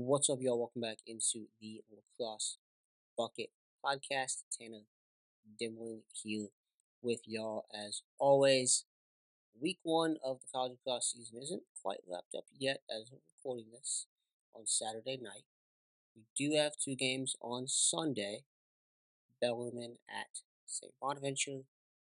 [0.00, 0.60] What's up, y'all?
[0.60, 2.58] Welcome back into the Lacrosse
[3.16, 3.50] Bucket
[3.84, 4.44] Podcast.
[4.56, 4.82] Tanner
[5.60, 6.46] Dimling here
[7.02, 8.84] with y'all as always.
[9.60, 13.72] Week one of the college lacrosse season isn't quite wrapped up yet as I'm recording
[13.72, 14.06] this
[14.54, 15.42] on Saturday night.
[16.14, 18.44] We do have two games on Sunday.
[19.42, 20.92] Bellarmine at St.
[21.02, 21.62] Bonaventure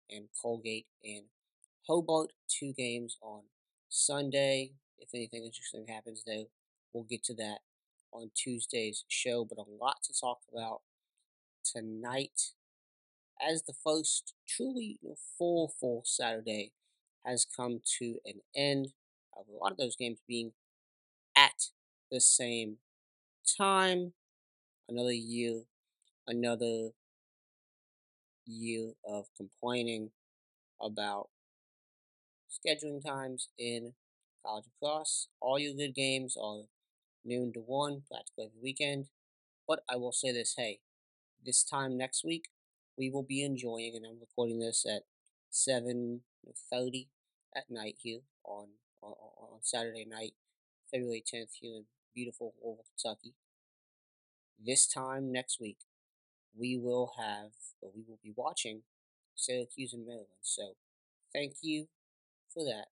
[0.10, 1.24] and Colgate and
[1.88, 2.34] Hobart.
[2.50, 3.44] Two games on
[3.88, 4.74] Sunday.
[4.98, 6.50] If anything interesting happens, though,
[6.92, 7.60] we'll get to that
[8.12, 9.46] on Tuesday's show.
[9.46, 10.82] But a lot to talk about
[11.64, 12.54] tonight
[13.42, 15.00] as the first truly
[15.38, 16.72] full, full Saturday
[17.26, 18.90] has come to an end.
[19.36, 20.52] A lot of those games being
[21.38, 21.70] at
[22.12, 22.78] the same
[23.58, 24.14] time.
[24.88, 25.62] Another year,
[26.28, 26.90] another
[28.46, 30.12] year of complaining
[30.82, 31.30] about
[32.50, 33.94] scheduling times in
[34.44, 35.28] college lacrosse.
[35.40, 36.64] All your good games are
[37.26, 39.08] noon to 1, practically every weekend.
[39.68, 40.80] But I will say this hey,
[41.46, 42.50] this time next week,
[42.98, 45.04] we will be enjoying, and I'm recording this at
[45.52, 47.08] 7.30
[47.56, 48.68] at night here on,
[49.02, 50.34] on, on Saturday night,
[50.92, 53.36] February 10th here in beautiful Louisville, Kentucky.
[54.64, 55.78] This time next week,
[56.58, 57.52] we will have,
[57.82, 58.82] or we will be watching
[59.36, 60.28] Syracuse and Maryland.
[60.42, 60.74] So
[61.34, 61.88] thank you
[62.54, 62.88] for that.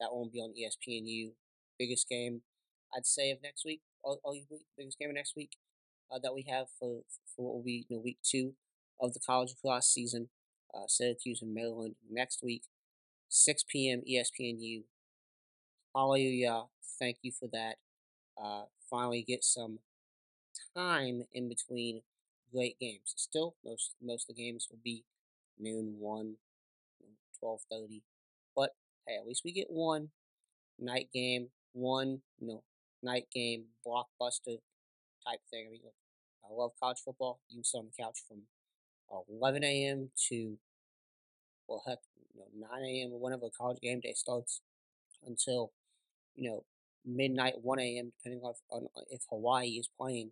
[0.00, 1.32] That won't be on ESPNU.
[1.78, 2.42] Biggest game,
[2.96, 3.82] I'd say, of next week.
[4.02, 4.36] All, all
[4.78, 5.56] biggest game of next week
[6.10, 7.00] uh, that we have for
[7.34, 8.54] for what will be you know, week two
[9.00, 10.28] of the college lacrosse season.
[10.74, 12.64] Uh, Syracuse and Maryland next week,
[13.28, 14.02] 6 p.m.
[14.08, 14.84] ESPNU.
[15.94, 16.64] Hallelujah!
[16.98, 17.76] Thank you for that.
[18.42, 19.80] Uh, finally, get some
[20.76, 22.02] time in between
[22.52, 23.14] great games.
[23.16, 25.04] Still, most most of the games will be
[25.58, 26.36] noon, one,
[27.38, 28.02] twelve thirty.
[28.54, 28.70] But
[29.06, 30.10] hey, at least we get one
[30.78, 32.62] night game, one no
[33.06, 34.58] night game blockbuster
[35.26, 35.66] type thing.
[35.68, 35.80] I mean,
[36.44, 37.40] I love college football.
[37.48, 38.42] You sit on the couch from
[39.28, 40.10] 11 a.m.
[40.28, 40.58] to
[41.68, 41.98] well, heck,
[42.34, 43.12] you know, 9 a.m.
[43.12, 44.60] or whenever college game day starts
[45.26, 45.72] until
[46.34, 46.64] you know
[47.04, 48.12] midnight, 1 a.m.
[48.18, 50.30] depending on, on if Hawaii is playing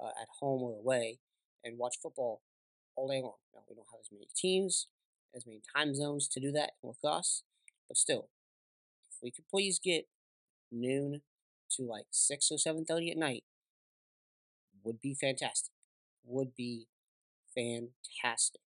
[0.00, 1.18] uh, at home or away,
[1.64, 2.42] and watch football
[2.96, 3.34] all day long.
[3.54, 4.86] Now we don't have as many teams,
[5.34, 7.42] as many time zones to do that with us,
[7.88, 8.28] but still,
[9.08, 10.06] if we could please get
[10.72, 11.22] noon
[11.76, 13.44] to like six or seven thirty at night,
[14.82, 15.72] would be fantastic.
[16.24, 16.86] Would be
[17.54, 18.60] fantastic.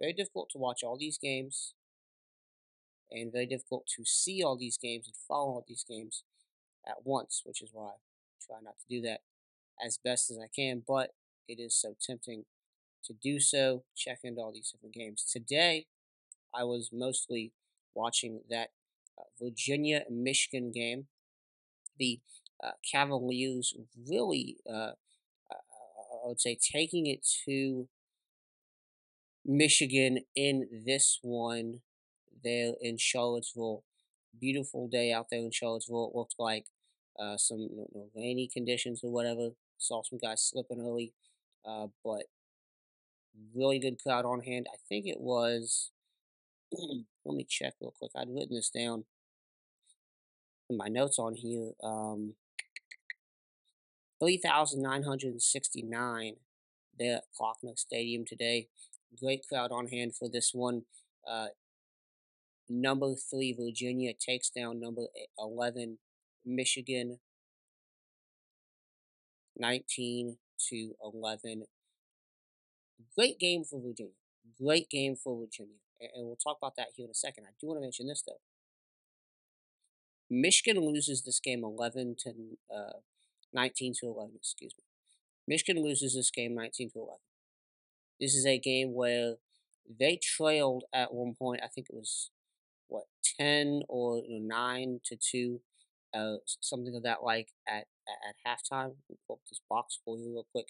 [0.00, 1.74] Very difficult to watch all these games,
[3.10, 6.24] and very difficult to see all these games and follow all these games
[6.86, 7.94] at once, which is why I
[8.46, 9.20] try not to do that
[9.84, 10.82] as best as I can.
[10.86, 11.10] But
[11.48, 12.44] it is so tempting
[13.04, 13.84] to do so.
[13.96, 15.24] Check into all these different games.
[15.24, 15.86] Today,
[16.54, 17.52] I was mostly
[17.94, 18.70] watching that
[19.18, 21.06] uh, Virginia Michigan game.
[21.98, 22.20] The
[22.62, 23.74] uh, Cavaliers
[24.08, 24.92] really, uh,
[25.50, 27.88] I would say, taking it to
[29.44, 31.80] Michigan in this one
[32.42, 33.84] there in Charlottesville.
[34.38, 36.10] Beautiful day out there in Charlottesville.
[36.12, 36.66] It looked like
[37.18, 39.50] uh, some you know, rainy conditions or whatever.
[39.78, 41.12] Saw some guys slipping early,
[41.64, 42.24] uh, but
[43.54, 44.66] really good crowd on hand.
[44.72, 45.90] I think it was.
[47.24, 48.10] let me check real quick.
[48.16, 49.04] I'd written this down
[50.70, 51.72] my notes on here.
[51.82, 52.34] Um,
[54.20, 56.36] 3,969
[56.98, 58.68] there at Klockner Stadium today.
[59.20, 60.82] Great crowd on hand for this one.
[61.28, 61.48] Uh,
[62.68, 65.06] number three, Virginia takes down number
[65.38, 65.98] 11,
[66.44, 67.20] Michigan,
[69.56, 70.38] 19
[70.68, 71.66] to 11.
[73.16, 74.12] Great game for Virginia.
[74.60, 75.76] Great game for Virginia.
[76.00, 77.44] And we'll talk about that here in a second.
[77.44, 78.40] I do want to mention this, though.
[80.30, 82.30] Michigan loses this game 11 to
[82.74, 82.98] uh,
[83.52, 84.84] 19 to 11, excuse me.
[85.48, 87.14] Michigan loses this game 19 to 11.
[88.20, 89.34] This is a game where
[90.00, 91.60] they trailed at one point.
[91.62, 92.30] I think it was
[92.88, 93.04] what
[93.38, 95.60] 10 or you know, 9 to 2
[96.14, 98.94] uh, something of that like at at, at halftime.
[99.26, 100.68] Pull up this box for you real quick.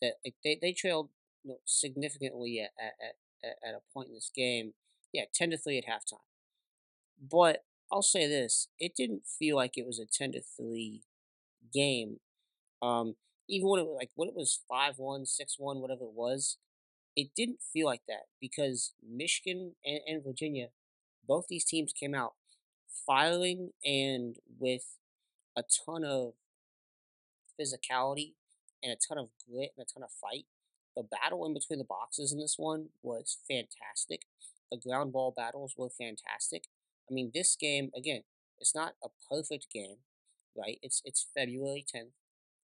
[0.00, 1.10] That they they trailed
[1.42, 4.72] you know, significantly at, at at a point in this game.
[5.12, 6.24] Yeah, ten to three at halftime.
[7.20, 11.04] But I'll say this: it didn't feel like it was a ten to three
[11.72, 12.18] game.
[12.82, 13.16] Um,
[13.48, 16.58] even when it was like when it was five one, six one, whatever it was,
[17.16, 20.68] it didn't feel like that because Michigan and, and Virginia,
[21.28, 22.34] both these teams came out
[23.06, 24.98] firing and with
[25.56, 26.34] a ton of
[27.60, 28.34] physicality
[28.82, 30.46] and a ton of grit and a ton of fight.
[30.96, 34.22] The battle in between the boxes in this one was fantastic.
[34.70, 36.64] The ground ball battles were fantastic.
[37.10, 38.22] I mean, this game, again,
[38.58, 39.98] it's not a perfect game.
[40.56, 40.78] right?
[40.82, 42.12] It's it's February tenth.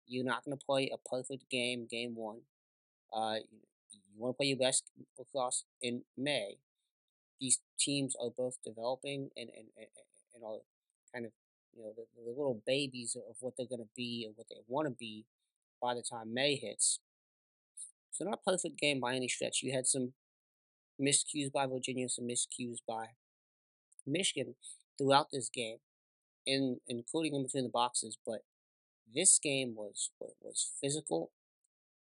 [0.07, 2.41] You're not gonna play a perfect game, game one.
[3.13, 3.61] Uh, you,
[4.17, 6.59] want to play your best lacrosse in May.
[7.41, 9.87] These teams are both developing and and, and,
[10.35, 10.59] and are
[11.13, 11.33] kind of
[11.77, 14.89] you know the, the little babies of what they're gonna be and what they want
[14.89, 15.27] to be
[15.81, 17.01] by the time May hits.
[18.13, 19.63] So not a perfect game by any stretch.
[19.63, 20.13] You had some
[21.01, 23.09] miscues by Virginia, some miscues by
[24.07, 24.55] Michigan
[24.99, 25.79] throughout this game,
[26.47, 28.19] in including in between the boxes.
[28.25, 28.41] But
[29.13, 30.11] this game was
[30.41, 31.33] was physical.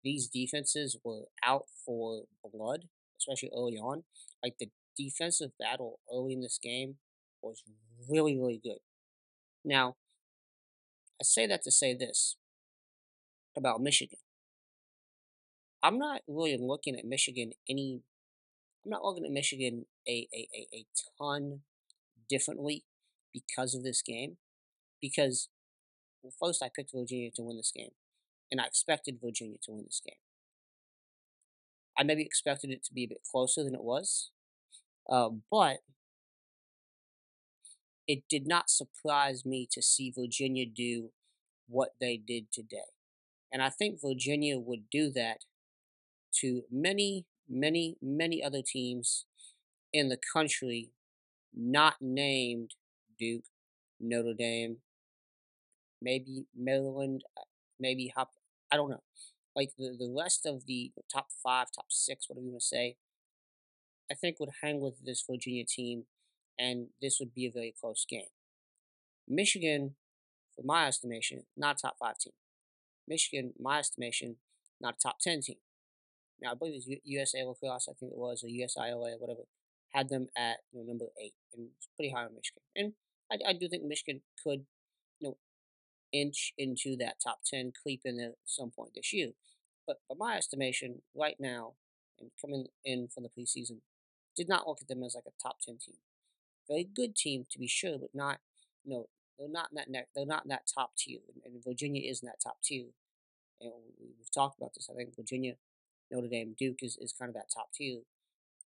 [0.04, 2.84] These defenses were out for blood,
[3.18, 4.04] especially early on.
[4.42, 6.96] Like the defensive battle early in this game
[7.40, 7.62] was
[8.10, 8.78] really really good.
[9.64, 9.96] Now,
[11.20, 12.36] I say that to say this
[13.56, 14.18] about Michigan.
[15.82, 18.02] I'm not really looking at Michigan any.
[18.84, 21.60] I'm not looking at Michigan a, a, a, a ton
[22.32, 22.84] differently
[23.32, 24.38] because of this game.
[25.00, 25.48] Because,
[26.22, 27.90] well, first, I picked Virginia to win this game,
[28.50, 30.16] and I expected Virginia to win this game.
[31.98, 34.30] I maybe expected it to be a bit closer than it was,
[35.10, 35.78] uh, but
[38.08, 41.10] it did not surprise me to see Virginia do
[41.68, 42.92] what they did today.
[43.52, 45.38] And I think Virginia would do that
[46.40, 49.26] to many, many, many other teams
[49.92, 50.90] in the country
[51.54, 52.72] not named
[53.18, 53.44] Duke,
[54.00, 54.78] Notre Dame,
[56.00, 57.42] maybe Maryland, uh,
[57.78, 58.30] maybe Hop.
[58.70, 59.02] I don't know.
[59.54, 62.96] Like the, the rest of the top five, top six, whatever you want to say,
[64.10, 66.04] I think would hang with this Virginia team,
[66.58, 68.30] and this would be a very close game.
[69.28, 69.94] Michigan,
[70.54, 72.32] for my estimation, not a top five team.
[73.06, 74.36] Michigan, my estimation,
[74.80, 75.56] not a top ten team.
[76.40, 79.42] Now I believe it was USA Lacrosse, I think it was, or USILA, whatever,
[79.92, 82.62] had them at you know, number eight, and it's pretty high on Michigan.
[82.74, 82.92] And
[83.30, 84.64] I, I do think Michigan could,
[85.20, 85.36] you know,
[86.12, 89.30] inch into that top ten, creep in at some point this year.
[89.86, 91.74] But by my estimation, right now,
[92.18, 93.78] and coming in from the preseason,
[94.36, 95.96] did not look at them as like a top ten team.
[96.68, 98.38] Very good team to be sure, but not,
[98.84, 100.06] you know, they're not in that.
[100.14, 102.86] They're not in that top tier, and, and Virginia is in that top tier.
[103.60, 104.88] And we've talked about this.
[104.90, 105.54] I think Virginia,
[106.10, 108.00] Notre Dame, Duke is, is kind of that top tier.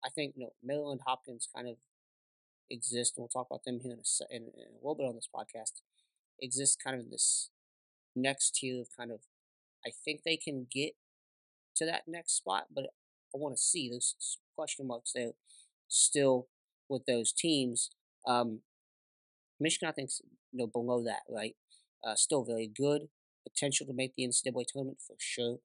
[0.04, 1.76] I think you know Maryland Hopkins kind of
[2.70, 5.16] exist, and we'll talk about them here in a, in, in a little bit on
[5.16, 5.82] this podcast.
[6.42, 7.50] Exists kind of in this
[8.16, 9.20] next tier of kind of.
[9.86, 10.94] I think they can get
[11.78, 12.86] to that next spot, but
[13.34, 13.90] I want to see.
[13.90, 15.32] There's question marks there
[15.88, 16.48] still
[16.90, 17.90] with those teams.
[18.28, 18.60] Um,
[19.60, 20.10] Michigan, I think,
[20.52, 21.56] you know, below that, right?
[22.06, 23.08] Uh, still very good.
[23.48, 25.58] Potential to make the NCAA tournament for sure.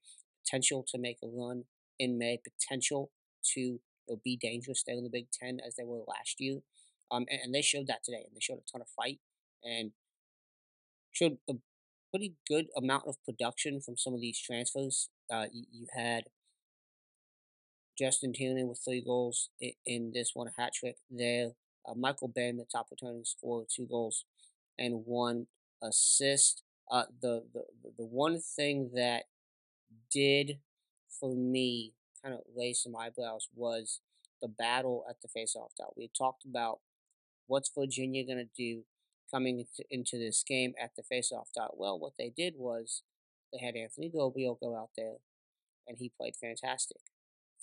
[0.45, 1.65] Potential to make a run
[1.99, 2.39] in May.
[2.43, 3.11] Potential
[3.55, 6.61] to know, be dangerous there in the Big Ten as they were last year.
[7.11, 8.23] Um, and, and they showed that today.
[8.27, 9.21] And they showed a ton of fight
[9.63, 9.93] and
[11.13, 11.55] showed a
[12.11, 15.11] pretty good amount of production from some of these transfers.
[15.33, 16.25] Uh, you, you had
[17.99, 21.53] Justin Tiernan with three goals in, in this one, a hat trick there.
[21.87, 24.25] Uh, Michael Bain, the top returning scorer, two goals
[24.79, 25.47] and one
[25.83, 26.63] assist.
[26.91, 27.63] Uh, the, the
[27.97, 29.25] the one thing that
[30.11, 30.59] did
[31.09, 31.93] for me
[32.25, 34.01] kind of raise some eyebrows was
[34.41, 35.97] the battle at the faceoff dot.
[35.97, 36.81] We talked about
[37.47, 38.83] what's Virginia going to do
[39.33, 41.77] coming into, this game at the faceoff dot.
[41.77, 43.03] Well, what they did was
[43.53, 45.17] they had Anthony Gobio go out there,
[45.87, 46.99] and he played fantastic.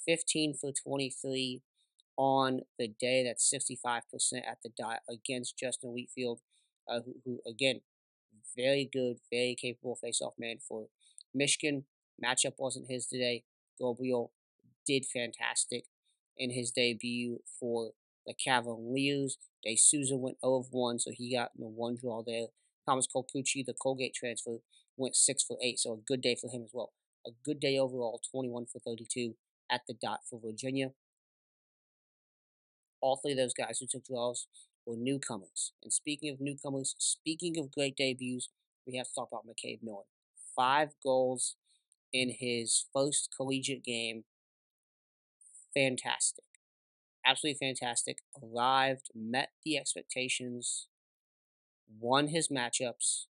[0.05, 1.61] 15 for 23
[2.17, 3.23] on the day.
[3.23, 4.01] That's 65%
[4.47, 6.39] at the dot against Justin Wietfeldt,
[6.87, 7.81] uh, who, who, again,
[8.55, 10.87] very good, very capable face-off man for
[11.33, 11.85] Michigan.
[12.23, 13.43] Matchup wasn't his today.
[13.79, 14.31] Gabriel
[14.85, 15.85] did fantastic
[16.37, 17.91] in his debut for
[18.25, 19.37] the Cavaliers.
[19.63, 22.47] De Souza went 0 of 1, so he got the one draw there.
[22.87, 24.57] Thomas Colucci, the Colgate transfer,
[24.97, 26.93] went 6 for 8, so a good day for him as well.
[27.25, 29.35] A good day overall, 21 for 32
[29.71, 30.91] at the dot for Virginia.
[32.99, 34.47] All three of those guys who took draws
[34.85, 35.73] were newcomers.
[35.83, 38.49] And speaking of newcomers, speaking of great debuts,
[38.85, 40.05] we have to talk about McCabe Millen.
[40.55, 41.55] Five goals
[42.13, 44.23] in his first collegiate game.
[45.73, 46.43] Fantastic.
[47.25, 48.19] Absolutely fantastic.
[48.41, 50.87] Arrived, met the expectations,
[51.99, 53.25] won his matchups,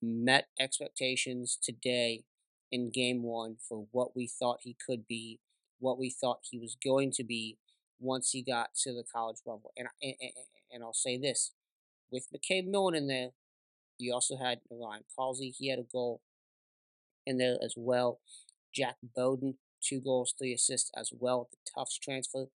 [0.00, 2.24] met expectations today
[2.72, 5.38] in game one for what we thought he could be,
[5.78, 7.58] what we thought he was going to be
[8.00, 9.72] once he got to the college level.
[9.76, 10.14] And, and,
[10.72, 11.52] and I'll say this
[12.10, 13.30] with McCabe Millen in there,
[13.98, 15.54] you also had Ryan Colsey.
[15.56, 16.20] He had a goal
[17.26, 18.20] in there as well.
[18.74, 21.48] Jack Boyden, two goals, three assists as well.
[21.50, 22.46] The Tufts transfer.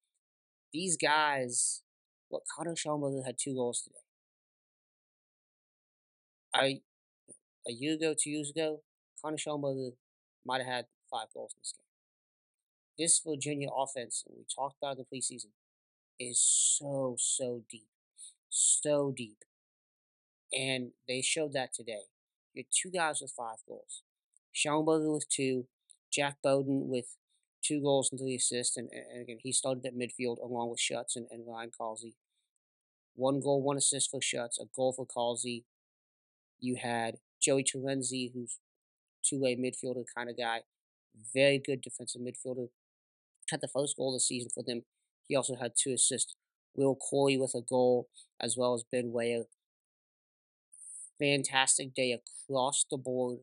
[0.74, 1.82] These guys,
[2.30, 3.96] what Connor Shellenberger had two goals today.
[6.54, 6.82] I
[7.68, 8.82] a year ago, two years ago,
[9.22, 9.92] Connor Shellenberger
[10.46, 11.84] might have had five goals in this game.
[12.98, 15.52] This Virginia offense, we talked about in the preseason,
[16.20, 17.90] is so so deep,
[18.50, 19.44] so deep,
[20.52, 22.04] and they showed that today.
[22.54, 24.02] You had two guys with five goals,
[24.56, 25.68] Shellenberger with two,
[26.12, 27.16] Jack Boyden with
[27.64, 31.16] two goals and three assists, and, and again he started at midfield along with Schutz
[31.16, 32.14] and, and Ryan Colsey.
[33.16, 35.64] One goal, one assist for Schutz, a goal for Colsey.
[36.60, 38.60] You had Joey Terenzi, who's
[39.24, 40.62] two-way midfielder kind of guy,
[41.34, 42.70] very good defensive midfielder.
[43.50, 44.84] Had the first goal of the season for them.
[45.28, 46.36] He also had two assists.
[46.76, 48.08] Will Corey with a goal,
[48.40, 49.44] as well as Ben Wayer.
[51.20, 53.40] Fantastic day across the board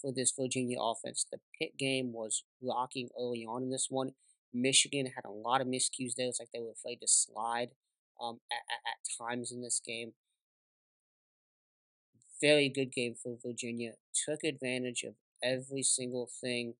[0.00, 1.26] for this Virginia offense.
[1.30, 4.12] The pit game was rocking early on in this one.
[4.52, 6.28] Michigan had a lot of miscues there.
[6.28, 7.70] It's like they were afraid to slide
[8.20, 10.12] um, at, at, at times in this game.
[12.40, 13.92] Very good game for Virginia.
[14.26, 16.74] Took advantage of every single thing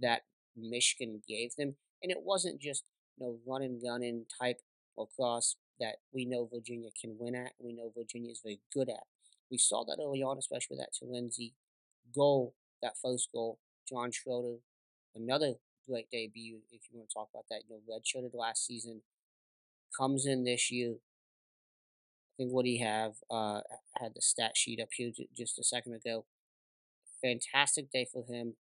[0.00, 0.22] that
[0.56, 1.76] Michigan gave them.
[2.02, 2.84] And it wasn't just,
[3.16, 4.60] you know, run and gun in type
[4.96, 7.52] lacrosse that we know Virginia can win at.
[7.58, 9.04] We know Virginia is very good at.
[9.50, 11.52] We saw that early on, especially with that Terenzi
[12.14, 13.58] goal, that first goal.
[13.88, 14.56] John Schroeder,
[15.14, 15.54] another
[15.88, 17.62] great debut, if you want to talk about that.
[17.68, 19.02] You know, redshirted last season,
[19.96, 20.94] comes in this year.
[20.94, 23.60] I think what he have uh,
[23.98, 26.26] had the stat sheet up here just a second ago.
[27.22, 28.54] Fantastic day for him.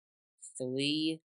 [0.57, 1.21] Three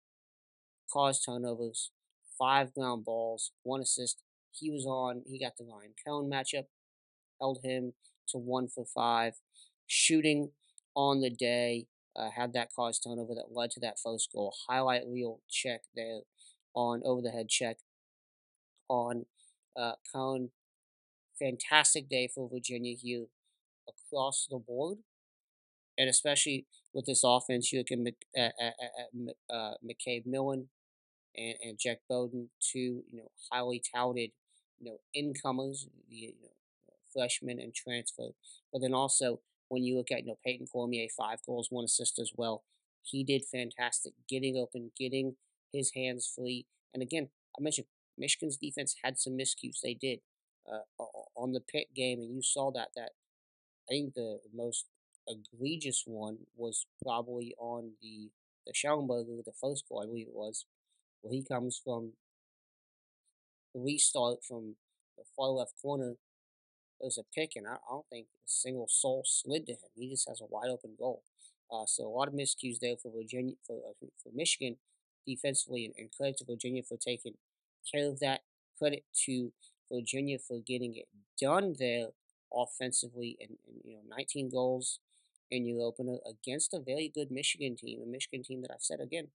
[0.92, 1.90] caused turnovers,
[2.38, 4.23] five ground balls, one assist.
[4.52, 5.23] He was on.
[5.26, 6.66] He got the Ryan Cohn matchup,
[7.40, 7.94] held him
[8.28, 9.35] to one for five.
[9.87, 10.50] Shooting
[10.94, 14.54] on the day, uh, had that cause turnover that led to that first goal.
[14.68, 16.20] Highlight reel check there
[16.75, 17.78] on over the head check
[18.88, 19.26] on
[19.76, 20.50] uh, Cohn.
[21.38, 23.26] Fantastic day for Virginia here
[23.87, 24.99] across the board,
[25.99, 30.70] and especially with this offense, you look at, at, at, at uh, McCabe Millen
[31.37, 34.30] and, and Jack Boyden, two you know highly touted
[34.80, 38.28] you know incomers, the you know, freshmen and transfer.
[38.73, 42.18] But then also when you look at you know Payton Cormier, five goals, one assist
[42.18, 42.64] as well.
[43.02, 45.37] He did fantastic, getting open, getting
[45.73, 46.66] his hands free.
[46.92, 47.87] And again, I mentioned
[48.18, 49.80] Michigan's defense had some miscues.
[49.82, 50.20] They did
[50.70, 51.02] uh,
[51.37, 52.88] on the pit game, and you saw that.
[52.96, 53.11] That
[53.88, 54.87] I think the most
[55.28, 58.30] egregious one was probably on the
[58.66, 60.66] the Shellenberger, the first goal, I believe it was,
[61.23, 62.12] where he comes from
[63.75, 64.75] the restart from
[65.16, 66.14] the far left corner
[67.00, 69.91] there's a pick, and I, I don't think a single soul slid to him.
[69.95, 71.23] He just has a wide open goal.
[71.71, 74.76] Uh, so a lot of miscues there for Virginia, for uh, for Michigan
[75.26, 77.35] defensively, and, and credit to Virginia for taking
[77.93, 78.41] care of that.
[78.79, 79.53] Credit to
[79.91, 81.09] Virginia for getting it
[81.41, 82.09] done there
[82.53, 85.00] offensively, and, and you know 19 goals
[85.50, 89.00] in your opener against a very good Michigan team, a Michigan team that I've said
[89.00, 89.29] again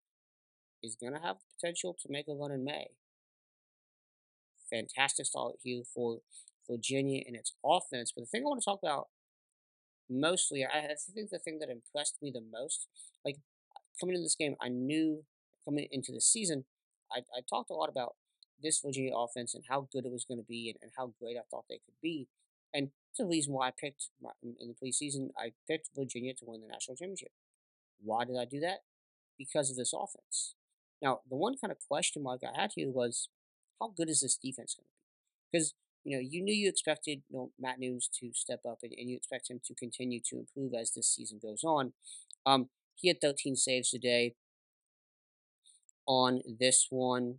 [0.84, 2.88] is going to have the potential to make a run in May.
[4.70, 6.20] Fantastic start here for
[6.70, 8.12] Virginia and its offense.
[8.16, 9.08] But the thing I want to talk about
[10.10, 12.88] mostly, I, think the thing that impressed me the most,
[13.26, 13.38] like
[14.00, 15.24] coming into this game, I knew
[15.66, 16.66] coming into the season,
[17.12, 18.16] I, I talked a lot about
[18.62, 21.38] this Virginia offense and how good it was going to be and, and how great
[21.38, 22.28] I thought they could be.
[22.74, 26.62] And the reason why I picked my, in the preseason, I picked Virginia to win
[26.62, 27.32] the national championship.
[28.02, 28.80] Why did I do that?
[29.38, 30.56] Because of this offense.
[31.02, 33.30] Now, the one kind of question mark I had here was
[33.80, 35.52] how good is this defense going to be?
[35.52, 38.94] Because you know, you knew you expected you know, Matt Nunes to step up and,
[38.98, 41.94] and you expect him to continue to improve as this season goes on.
[42.46, 44.36] Um, he had 13 saves today
[46.08, 47.36] on this one,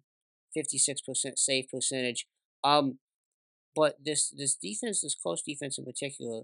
[0.56, 2.26] 56% save percentage.
[2.64, 2.98] Um,
[3.74, 6.42] but this this defense, this close defense in particular,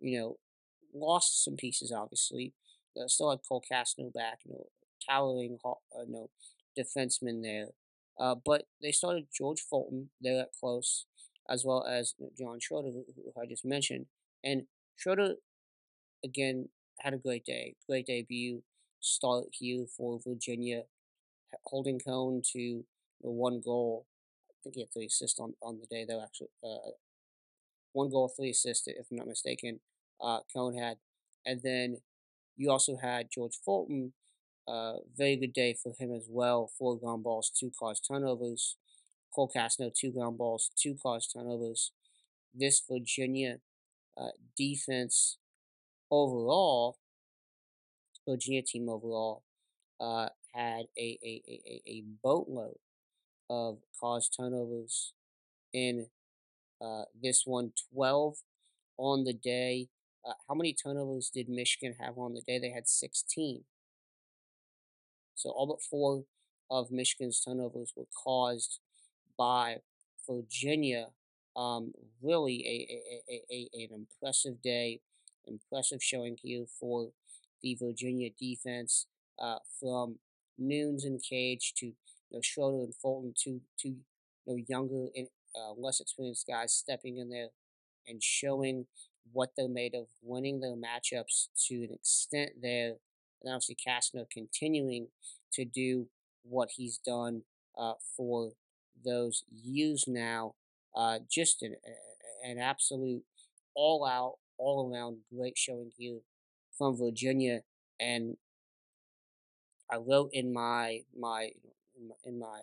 [0.00, 0.36] you know,
[0.94, 1.92] lost some pieces.
[1.92, 2.54] Obviously,
[2.96, 4.66] uh, still had Cole Kastner back, you know,
[5.08, 6.30] towering, uh, know,
[6.78, 7.68] defenseman there.
[8.18, 11.06] Uh, but they started George Fulton there at close
[11.50, 13.04] as well as John Schroeder, who,
[13.40, 14.06] I just mentioned.
[14.44, 14.64] And
[14.96, 15.34] Schroeder,
[16.24, 16.68] again,
[17.00, 18.62] had a great day, great debut,
[19.00, 20.82] start here for Virginia,
[21.64, 22.84] holding Cohn to
[23.20, 24.06] one goal.
[24.50, 26.48] I think he had three assists on, on the day, though, actually.
[26.62, 26.90] Uh,
[27.92, 29.80] one goal, three assists, if I'm not mistaken,
[30.20, 30.98] uh, Cohn had.
[31.46, 31.98] And then
[32.56, 34.12] you also had George Fulton.
[34.66, 36.70] Uh, very good day for him as well.
[36.78, 38.76] Four ground balls, two caused turnovers.
[39.34, 41.92] Cole Kastner, two ground balls, two caused turnovers.
[42.54, 43.58] This Virginia
[44.16, 45.38] uh, defense
[46.10, 46.98] overall,
[48.26, 49.44] Virginia team overall,
[50.00, 52.76] uh, had a, a, a, a boatload
[53.50, 55.12] of caused turnovers
[55.72, 56.06] in
[56.80, 58.36] uh, this one 12
[58.96, 59.88] on the day.
[60.26, 62.58] Uh, how many turnovers did Michigan have on the day?
[62.58, 63.64] They had 16.
[65.34, 66.24] So all but four
[66.70, 68.80] of Michigan's turnovers were caused
[69.38, 69.78] by
[70.28, 71.08] Virginia.
[71.56, 71.92] Um,
[72.22, 75.00] really a, a, a, a, an impressive day,
[75.46, 77.10] impressive showing here for
[77.62, 79.06] the Virginia defense
[79.40, 80.18] uh, from
[80.58, 81.94] Nunes and Cage to you
[82.32, 83.96] know, Schroeder and Fulton, two, two you
[84.46, 87.48] know, younger and uh, less experienced guys stepping in there
[88.06, 88.86] and showing
[89.32, 92.94] what they're made of, winning their matchups to an extent there.
[93.42, 95.08] And obviously, Kastner continuing
[95.52, 96.08] to do
[96.42, 97.42] what he's done
[97.76, 98.52] uh, for
[99.04, 100.54] those years now.
[100.94, 101.76] Uh, just an,
[102.44, 103.22] an absolute
[103.74, 106.18] all out, all around great showing here
[106.76, 107.60] from Virginia.
[108.00, 108.36] And
[109.90, 111.50] I wrote in my my
[112.24, 112.60] in my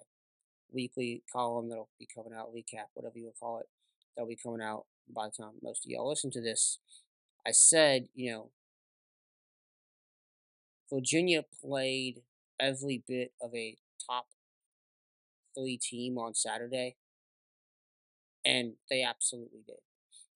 [0.72, 3.68] weekly column that'll be coming out, recap, whatever you call it,
[4.16, 6.80] that'll be coming out by the time most of y'all listen to this.
[7.48, 8.50] I said, you know,
[10.92, 12.22] Virginia played
[12.60, 14.28] every bit of a top
[15.58, 16.96] three team on Saturday,
[18.46, 19.78] and they absolutely did.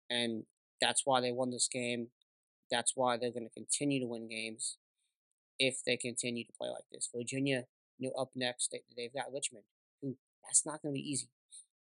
[0.10, 0.44] And
[0.82, 2.08] that's why they won this game.
[2.72, 4.78] That's why they're going to continue to win games
[5.60, 7.10] if they continue to play like this.
[7.14, 7.66] Virginia,
[7.98, 9.66] you know, up next, they, they've got Richmond,
[10.02, 11.30] who that's not going to be easy.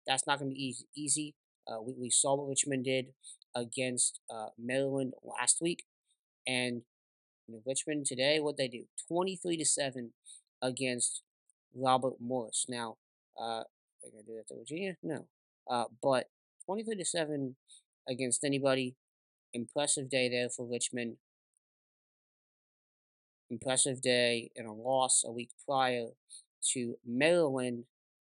[0.06, 0.86] That's not going to be easy.
[0.96, 1.34] Easy.
[1.66, 3.08] Uh, we, we saw what Richmond did
[3.54, 5.84] against uh, Maryland last week,
[6.46, 6.82] and
[7.46, 10.12] you know, Richmond today, what they do, twenty three to seven
[10.62, 11.22] against
[11.74, 12.66] Robert Morris.
[12.68, 12.96] Now,
[13.40, 13.62] uh,
[14.02, 14.96] they're gonna do that to Virginia?
[15.02, 15.26] No,
[15.68, 16.28] uh, but
[16.64, 17.56] twenty three to seven
[18.08, 18.94] against anybody.
[19.54, 21.16] Impressive day there for Richmond.
[23.50, 26.08] Impressive day in a loss a week prior
[26.72, 27.84] to Maryland.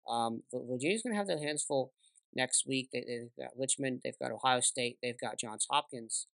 [0.08, 1.92] Um, Virginia's going to have their hands full
[2.34, 2.88] next week.
[2.92, 6.26] They, have got Richmond, they've got Ohio State, they've got Johns Hopkins.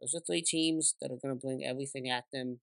[0.00, 2.60] Those are three teams that are going to bring everything at them.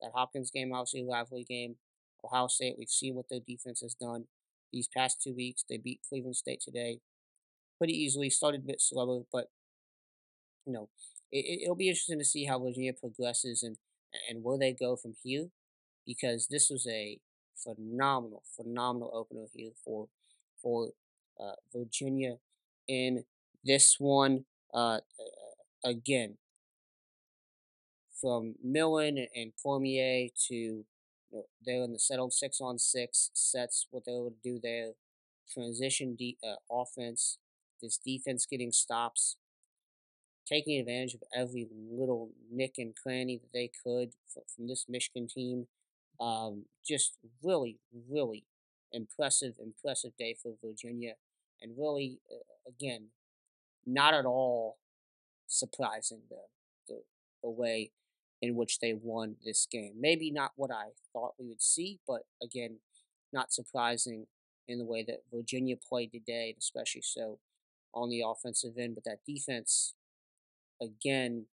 [0.00, 1.76] That Hopkins game, obviously, a rivalry game.
[2.24, 4.26] Ohio State, we've seen what their defense has done
[4.72, 5.64] these past two weeks.
[5.68, 7.00] They beat Cleveland State today
[7.78, 8.30] pretty easily.
[8.30, 9.50] Started a bit slower, but
[10.66, 10.88] you know,
[11.30, 13.76] it, it'll be interesting to see how Virginia progresses and
[14.30, 15.48] and where they go from here,
[16.06, 17.18] because this was a
[17.56, 20.08] phenomenal, phenomenal opener here for
[20.62, 20.90] for
[21.40, 22.36] uh, Virginia
[22.88, 23.24] in
[23.64, 24.44] this one.
[24.74, 24.98] Uh,
[25.84, 26.36] again,
[28.20, 30.84] from Millen and Cormier to
[31.30, 34.36] you know, they're in the settled six on six sets, what they were able to
[34.42, 34.92] do there,
[35.52, 37.38] transition de- uh, offense,
[37.82, 39.36] this defense getting stops,
[40.46, 45.26] taking advantage of every little nick and cranny that they could from, from this Michigan
[45.26, 45.66] team.
[46.20, 47.78] Um, just really,
[48.10, 48.44] really
[48.90, 51.14] impressive, impressive day for Virginia,
[51.60, 53.08] and really, uh, again,
[53.84, 54.78] not at all
[55.46, 56.40] surprising the,
[56.88, 57.02] the
[57.42, 57.90] the way
[58.42, 59.94] in which they won this game.
[59.98, 62.78] Maybe not what I thought we would see, but again,
[63.32, 64.26] not surprising
[64.68, 67.38] in the way that Virginia played today, especially so
[67.94, 68.94] on the offensive end.
[68.94, 69.94] But that defense,
[70.80, 71.46] again,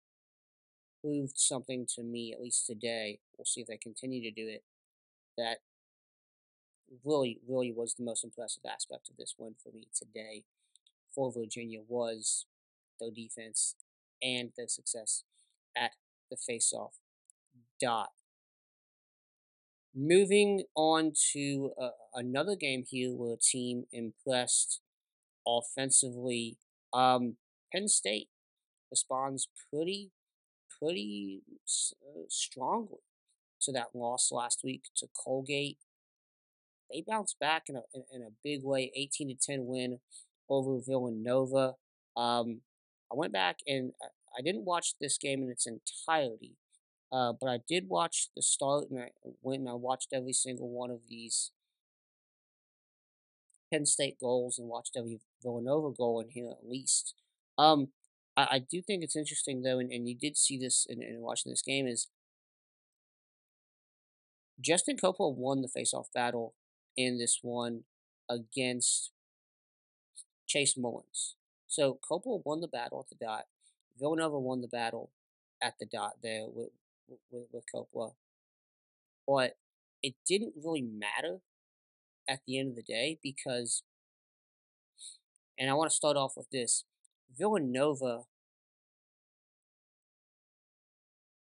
[1.02, 3.20] proved something to me, at least today.
[3.36, 4.64] We'll see if they continue to do it.
[5.38, 5.58] That
[7.04, 10.44] really, really was the most impressive aspect of this win for me today
[11.14, 12.46] for Virginia was
[13.00, 13.76] their defense
[14.22, 15.24] and their success
[15.76, 15.92] at
[16.32, 16.94] the face-off
[17.80, 18.10] dot.
[19.94, 24.80] Moving on to uh, another game here where a team impressed
[25.46, 26.56] offensively.
[26.94, 27.36] Um,
[27.70, 28.28] Penn State
[28.90, 30.10] responds pretty,
[30.80, 31.42] pretty
[32.02, 33.04] uh, strongly
[33.60, 35.78] to that loss last week to Colgate.
[36.90, 40.00] They bounced back in a in, in a big way, eighteen to ten win
[40.48, 41.74] over Villanova.
[42.16, 42.62] Um,
[43.10, 43.92] I went back and
[44.36, 46.56] I didn't watch this game in its entirety,
[47.12, 49.10] uh, but I did watch the start and I
[49.42, 51.50] went and I watched every single one of these
[53.72, 57.14] Penn State goals and watched every Villanova goal in here at least.
[57.58, 57.88] Um,
[58.36, 61.20] I, I do think it's interesting though, and, and you did see this in, in
[61.20, 62.08] watching this game is
[64.60, 66.54] Justin Coppola won the face-off battle
[66.96, 67.82] in this one
[68.28, 69.10] against
[70.46, 71.36] Chase Mullins.
[71.66, 73.46] So Coppola won the battle at the dot.
[73.98, 75.10] Villanova won the battle
[75.62, 76.70] at the dot there with
[77.08, 78.12] with, with
[79.26, 79.56] but
[80.02, 81.40] it didn't really matter
[82.28, 83.82] at the end of the day because,
[85.58, 86.84] and I want to start off with this.
[87.36, 88.22] Villanova,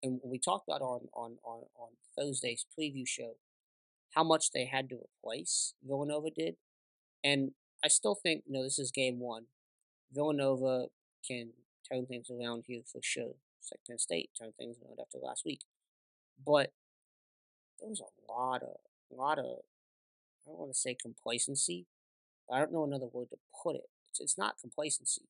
[0.01, 3.33] and we talked about on on on on Thursday's preview show
[4.11, 6.55] how much they had to replace Villanova did,
[7.23, 7.51] and
[7.83, 9.45] I still think you know this is game one.
[10.11, 10.87] Villanova
[11.27, 11.51] can
[11.91, 13.35] turn things around here for sure.
[13.87, 15.61] Penn State turned things around after last week.
[16.45, 16.71] But
[17.79, 18.77] there was a lot of,
[19.11, 21.87] a lot of, I don't want to say complacency.
[22.51, 23.89] I don't know another word to put it.
[24.09, 25.23] It's, it's not complacency.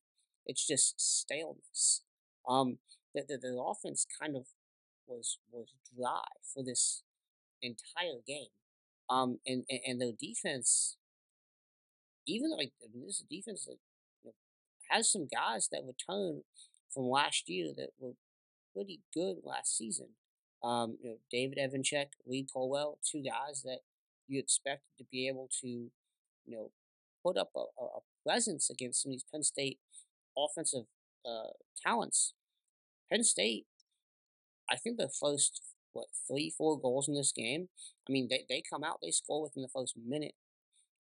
[0.44, 2.02] It's just staleness.
[2.48, 2.78] Um,
[3.14, 4.46] the, the, the offense kind of
[5.06, 7.02] was was dry for this
[7.62, 8.48] entire game.
[9.08, 10.96] Um, and, and, and their defense,
[12.26, 13.78] even like I mean, this defense that
[14.90, 16.42] has some guys that return
[16.92, 18.12] from last year that were
[18.74, 20.08] pretty good last season.
[20.62, 23.80] Um, you know, David Evanchek, Lee Colwell, two guys that
[24.26, 25.90] you expected to be able to, you
[26.46, 26.70] know,
[27.24, 29.78] put up a, a presence against some of these Penn State
[30.36, 30.84] offensive
[31.24, 31.50] uh,
[31.84, 32.34] talents.
[33.10, 33.66] Penn State,
[34.70, 35.60] I think the first
[35.96, 37.68] what three, four goals in this game.
[38.08, 40.34] I mean, they, they come out, they score within the first minute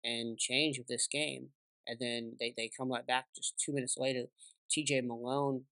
[0.05, 1.49] and change of this game,
[1.87, 4.25] and then they, they come right back just two minutes later.
[4.71, 5.03] T.J.
[5.03, 5.65] Malone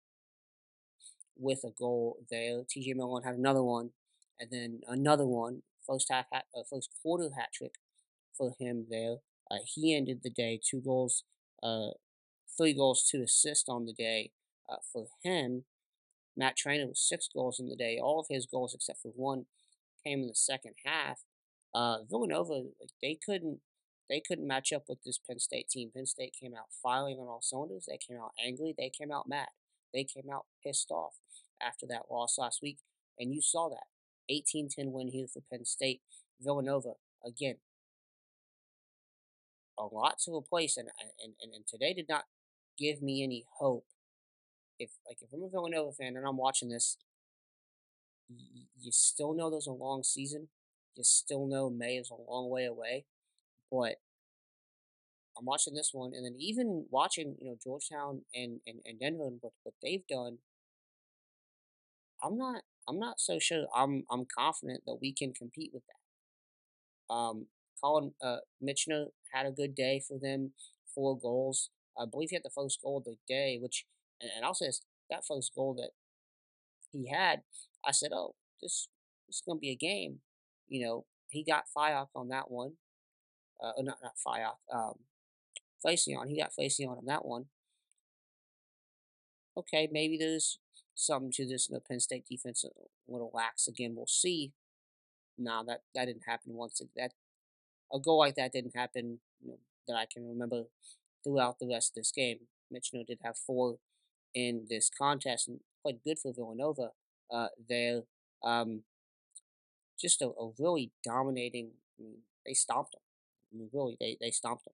[1.37, 2.63] with a goal there.
[2.69, 2.93] T.J.
[2.93, 3.91] Malone had another one,
[4.39, 5.61] and then another one.
[5.87, 7.75] First half, uh, first quarter hat trick
[8.37, 9.17] for him there.
[9.49, 11.23] Uh, he ended the day two goals,
[11.63, 11.89] uh,
[12.57, 14.31] three goals, two assists on the day
[14.69, 15.63] uh, for him.
[16.37, 17.99] Matt Traynor with six goals in the day.
[18.01, 19.45] All of his goals except for one
[20.05, 21.19] came in the second half.
[21.73, 22.63] Uh, Villanova,
[23.01, 23.59] they couldn't
[24.09, 25.91] they couldn't match up with this Penn State team.
[25.93, 27.85] Penn State came out firing on all cylinders.
[27.87, 28.73] They came out angry.
[28.77, 29.49] They came out mad.
[29.93, 31.15] They came out pissed off
[31.61, 32.79] after that loss last week,
[33.19, 33.87] and you saw that
[34.31, 36.01] 18-10 win here for Penn State.
[36.41, 36.93] Villanova
[37.25, 37.55] again,
[39.77, 40.89] a lot to replace, and
[41.21, 42.25] and and, and today did not
[42.77, 43.85] give me any hope
[44.79, 46.97] if like if I'm a Villanova fan and I'm watching this,
[48.29, 50.47] you still know there's a long season.
[50.95, 53.05] You still know May is a long way away,
[53.71, 53.95] but
[55.37, 59.27] I'm watching this one, and then even watching you know Georgetown and and, and Denver
[59.27, 60.39] and what, what they've done.
[62.23, 63.67] I'm not I'm not so sure.
[63.75, 67.13] I'm I'm confident that we can compete with that.
[67.13, 67.47] Um,
[67.81, 70.51] Colin uh, Michener had a good day for them,
[70.93, 71.69] four goals.
[71.97, 73.85] I believe he had the first goal of the day, which
[74.21, 75.91] and, and I'll say this, that first goal that
[76.91, 77.41] he had,
[77.85, 78.89] I said, oh, this,
[79.27, 80.19] this is to be a game.
[80.67, 82.73] You know, he got Fiok on that one.
[83.61, 84.93] Uh, not, not Fiok, um,
[85.83, 86.27] Facion.
[86.27, 87.45] He got Facion on that one.
[89.57, 90.59] Okay, maybe there's
[90.95, 91.69] something to this.
[91.69, 92.69] Know, Penn State defense a
[93.11, 93.93] little lax again.
[93.95, 94.53] We'll see.
[95.37, 96.81] No, that, that didn't happen once.
[96.95, 97.11] That
[97.93, 100.63] a goal like that didn't happen you know, that I can remember
[101.23, 102.39] throughout the rest of this game.
[102.73, 103.77] Michener did have four
[104.33, 106.91] in this contest and quite good for Villanova.
[107.31, 108.01] Uh, they're
[108.43, 108.83] um,
[109.99, 111.71] just a, a, really dominating.
[111.99, 113.01] I mean, they stomped them.
[113.51, 114.73] I mean, really, they they stomped them.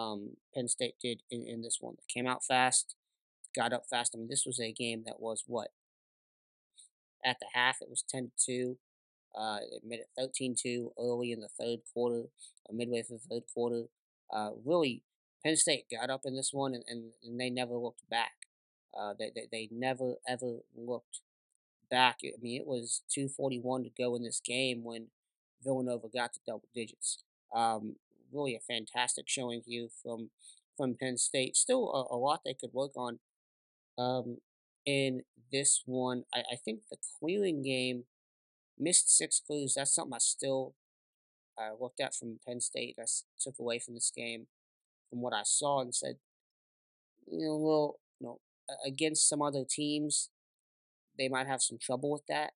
[0.00, 1.94] Um, Penn State did in, in this one.
[1.96, 2.94] They came out fast,
[3.56, 4.12] got up fast.
[4.14, 5.68] I mean, this was a game that was what
[7.24, 8.78] at the half it was ten to two.
[9.36, 12.28] Uh, it made it 13-2 early in the third quarter,
[12.66, 13.86] or midway through the third quarter.
[14.32, 15.02] Uh, really,
[15.44, 18.32] Penn State got up in this one, and, and, and they never looked back.
[18.96, 21.20] Uh, they, they, they never, ever looked
[21.90, 22.18] back.
[22.22, 25.08] I mean, it was 241 to go in this game when
[25.64, 27.18] Villanova got to double digits.
[27.52, 27.96] Um,
[28.34, 30.30] really a fantastic showing here from
[30.76, 31.56] from Penn State.
[31.56, 33.20] Still a, a lot they could work on
[33.96, 34.38] um,
[34.84, 36.24] in this one.
[36.34, 38.04] I, I think the clearing game
[38.78, 39.74] missed six clues.
[39.74, 40.74] That's something I still
[41.58, 42.96] uh, looked at from Penn State.
[42.98, 43.04] I
[43.40, 44.46] took away from this game
[45.10, 46.16] from what I saw and said,
[47.30, 48.40] you know, well, you know,
[48.84, 50.30] against some other teams,
[51.16, 52.52] they might have some trouble with that.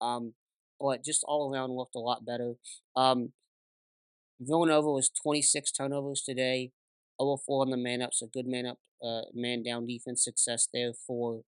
[0.00, 0.34] Um,
[0.80, 2.54] but just all around looked a lot better.
[2.96, 3.32] Um,
[4.40, 6.72] Villanova was 26 turnovers today,
[7.18, 10.68] over 4 on the man up, so good man up, uh, man down defense success
[10.72, 11.42] there for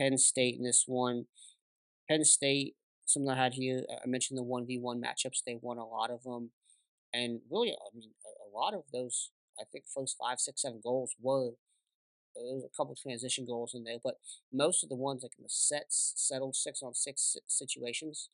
[0.00, 1.26] Penn State in this one.
[2.08, 2.74] Penn State,
[3.06, 6.50] something I had here, I mentioned the 1v1 matchups, they won a lot of them.
[7.14, 11.14] And really, I mean, a lot of those, I think, first five, six, seven goals
[11.20, 11.52] were
[12.34, 14.16] there's a couple transition goals in there, but
[14.52, 18.30] most of the ones like in the sets, settled six on six situations,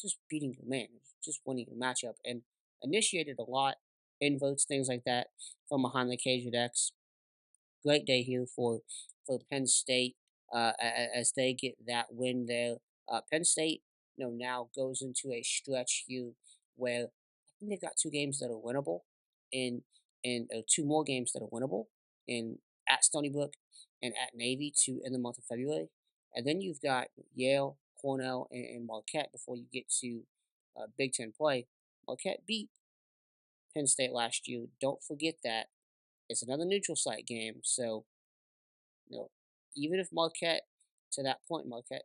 [0.00, 0.88] just beating your man,
[1.24, 2.42] just winning your matchup, and
[2.82, 3.76] initiated a lot,
[4.20, 5.28] inverts, things like that
[5.68, 6.92] from behind the cage at X.
[7.84, 8.80] Great day here for
[9.26, 10.16] for Penn State
[10.52, 10.72] uh,
[11.14, 12.76] as they get that win there.
[13.08, 13.82] Uh, Penn State,
[14.16, 16.32] you know, now goes into a stretch here
[16.76, 19.00] where I think they've got two games that are winnable,
[19.52, 19.82] and
[20.24, 21.86] and two more games that are winnable
[22.26, 22.58] in
[22.88, 23.54] at Stony Brook
[24.02, 25.88] and at Navy to in the month of February.
[26.34, 30.22] And then you've got Yale, Cornell, and, and Marquette before you get to
[30.76, 31.66] uh, Big Ten play.
[32.08, 32.70] Marquette beat
[33.74, 34.66] Penn State last year.
[34.80, 35.66] Don't forget that.
[36.28, 37.60] It's another neutral site game.
[37.62, 38.04] So,
[39.08, 39.30] you know,
[39.76, 40.62] even if Marquette
[41.16, 41.66] to that point.
[41.66, 42.04] Marquette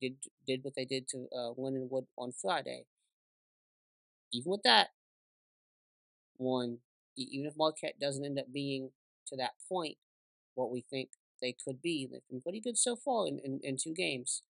[0.00, 2.84] did did what they did to uh, Lindenwood on Friday.
[4.32, 4.88] Even with that
[6.36, 6.78] one,
[7.16, 8.90] even if Marquette doesn't end up being
[9.26, 9.96] to that point,
[10.54, 13.76] what we think they could be, they've been pretty good so far in, in, in
[13.76, 14.42] two games.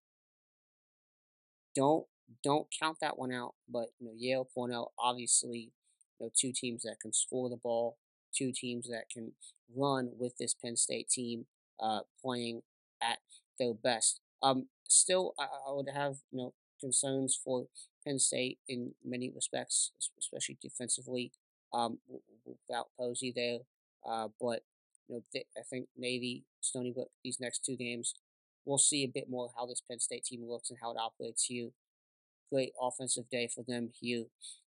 [1.75, 2.07] Don't
[2.43, 3.55] don't count that one out.
[3.69, 5.73] But you know, Yale, Cornell, obviously,
[6.19, 7.97] you know, two teams that can score the ball,
[8.35, 9.33] two teams that can
[9.75, 11.47] run with this Penn State team
[11.81, 12.63] uh, playing
[13.03, 13.19] at
[13.59, 14.21] their best.
[14.43, 17.67] Um, still, I, I would have you know concerns for
[18.07, 21.33] Penn State in many respects, especially defensively,
[21.73, 21.99] um,
[22.45, 23.59] without Posey there.
[24.09, 24.63] Uh, but
[25.09, 28.15] you know, th- I think Navy, Stony Brook, these next two games,
[28.65, 31.45] we'll see a bit more how this Penn State team looks and how it operates
[31.45, 31.71] here.
[32.53, 34.25] Great offensive day for them here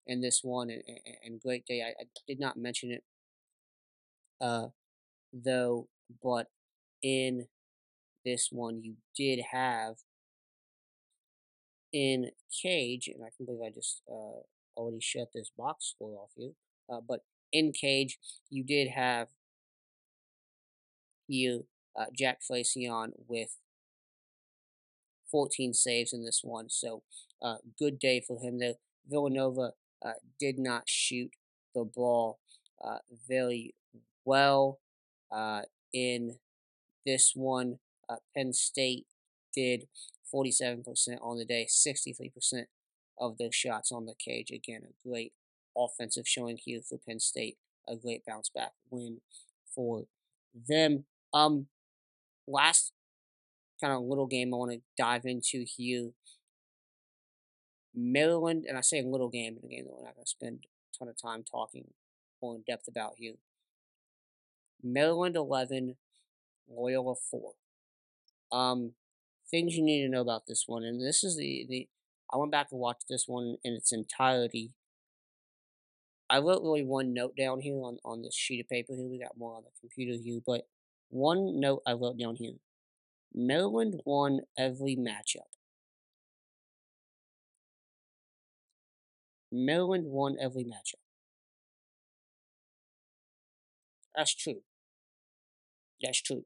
[0.08, 0.84] in this one, and,
[1.26, 1.82] and, great day.
[1.82, 3.04] I, I, did not mention it,
[4.40, 4.68] uh,
[5.34, 5.88] though,
[6.24, 6.48] but
[7.02, 7.48] in
[8.24, 9.96] this one, you did have
[11.92, 14.42] in Cage, and I can believe I just uh,
[14.78, 16.56] already shut this box score off you,
[16.92, 18.18] uh, but in Cage,
[18.50, 19.28] you did have
[21.28, 21.66] you
[22.00, 23.58] uh, Jack Flacion with
[25.32, 26.70] 14 saves in this one.
[26.70, 27.04] So,
[27.42, 28.76] uh, good day for him there.
[29.10, 29.72] Villanova
[30.04, 31.32] uh, did not shoot
[31.74, 32.40] the ball
[32.84, 33.74] uh, very
[34.26, 34.80] well
[35.32, 35.62] uh,
[35.94, 36.38] in
[37.06, 37.80] this one.
[38.10, 39.06] Uh, Penn State
[39.56, 39.88] did
[40.34, 40.86] 47%
[41.22, 42.66] on the day, 63%
[43.20, 44.52] of their shots on the cage.
[44.52, 45.34] Again, a great
[45.78, 47.58] offensive showing here for Penn State.
[47.88, 49.22] A great bounce back win
[49.74, 50.04] for
[50.68, 51.06] them.
[51.34, 51.68] Um,
[52.48, 52.94] last
[53.82, 56.12] kind of little game I want to dive into here.
[57.96, 60.30] Maryland, and I say a little game in a game that we're not going to
[60.30, 61.92] spend a ton of time talking
[62.42, 63.36] more in depth about here.
[64.84, 65.96] Maryland 11,
[66.70, 67.54] Loyola 4.
[68.52, 68.94] Um,
[69.50, 71.88] things you need to know about this one, and this is the, the
[72.34, 74.72] I went back and watched this one in its entirety.
[76.30, 79.08] I wrote really one note down here on, on this sheet of paper here.
[79.08, 80.68] We got more on the computer here, but
[81.10, 82.54] one note I wrote down here.
[83.34, 85.51] Maryland won every matchup.
[89.52, 91.02] Maryland won every matchup.
[94.16, 94.62] That's true.
[96.02, 96.46] That's true.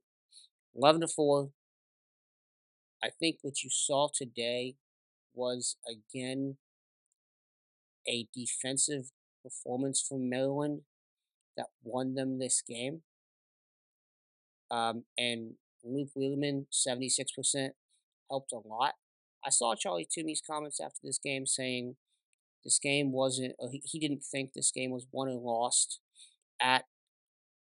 [0.76, 1.50] 11 to 4.
[3.04, 4.76] I think what you saw today
[5.34, 6.58] was again
[8.08, 9.12] a defensive
[9.44, 10.82] performance from Maryland
[11.58, 13.02] that won them this game.
[14.72, 17.70] Um, and Luke Wierman, 76%,
[18.30, 18.94] helped a lot.
[19.46, 21.96] I saw Charley Toomey's comments after this game saying
[22.66, 26.00] this game wasn't, he, he didn't think this game was won and lost
[26.62, 26.86] at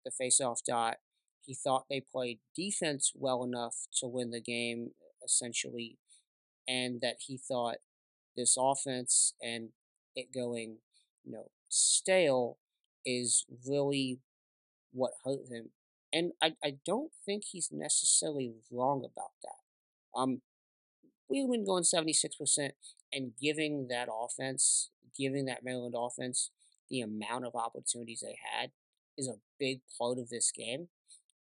[0.04, 0.96] the faceoff dot.
[1.40, 4.90] He thought they played defense well enough to win the game,
[5.24, 5.96] essentially,
[6.68, 7.76] and that he thought
[8.36, 9.70] this offense and
[10.14, 10.78] it going,
[11.24, 12.58] you know, stale
[13.06, 14.20] is really
[14.92, 15.70] what hurt him
[16.12, 20.18] and I, I don't think he's necessarily wrong about that.
[20.18, 20.42] Um,
[21.30, 22.70] Wierman going 76%
[23.12, 26.50] and giving that offense, giving that Maryland offense
[26.90, 28.70] the amount of opportunities they had
[29.16, 30.88] is a big part of this game.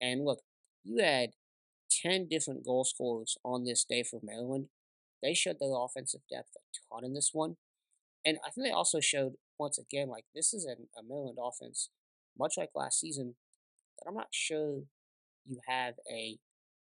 [0.02, 0.42] And look,
[0.84, 1.32] you had
[1.92, 4.68] 10 different goal scorers on this day for Maryland.
[5.22, 7.58] They showed their offensive depth a ton in this one.
[8.26, 11.90] And I think they also showed, once again, like this is a, a Maryland offense,
[12.38, 13.36] much like last season,
[13.98, 14.82] that I'm not sure
[15.46, 16.38] you have a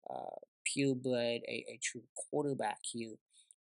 [0.10, 0.40] uh,
[0.74, 3.16] purebred, a, a true quarterback here.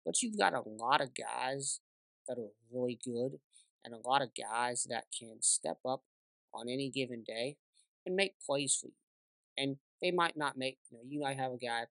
[0.06, 1.80] But you've got a lot of guys
[2.28, 3.39] that are really good
[3.84, 6.04] and a lot of guys that can step up
[6.54, 7.58] on any given day
[8.06, 8.93] and make plays for you.
[9.58, 11.86] And they might not make, you know, you might have a guy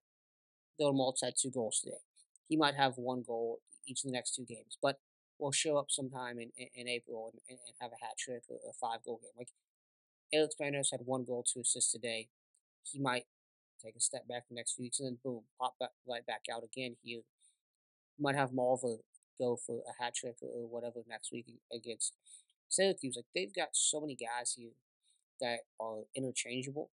[0.77, 1.97] that'll multi two goals today.
[2.47, 4.99] He might have one goal each of the next two games, but
[5.39, 8.57] will show up sometime in, in, in April and, and, have a hat trick or
[8.69, 9.31] a five goal game.
[9.37, 9.49] Like
[10.33, 12.29] Alex Spanos had one goal, two assists today.
[12.83, 13.25] He might
[13.81, 16.41] take a step back the next few weeks and then boom, pop back right back
[16.53, 16.95] out again.
[17.03, 17.21] He
[18.19, 18.97] might have Marva
[19.39, 22.13] go for a hat trick or whatever next week against
[22.69, 23.15] Syracuse.
[23.15, 24.71] Like they've got so many guys here
[25.39, 26.91] that are interchangeable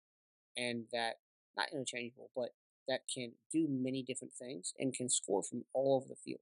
[0.56, 1.14] and that
[1.56, 2.50] not interchangeable, but
[2.88, 6.40] that can do many different things and can score from all over the field.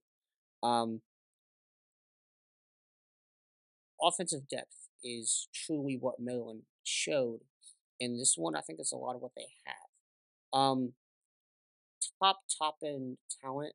[0.61, 1.01] Um,
[4.01, 7.41] offensive depth is truly what Maryland showed.
[7.99, 9.82] In this one, I think it's a lot of what they have.
[10.53, 10.93] Um,
[12.21, 13.73] top top end talent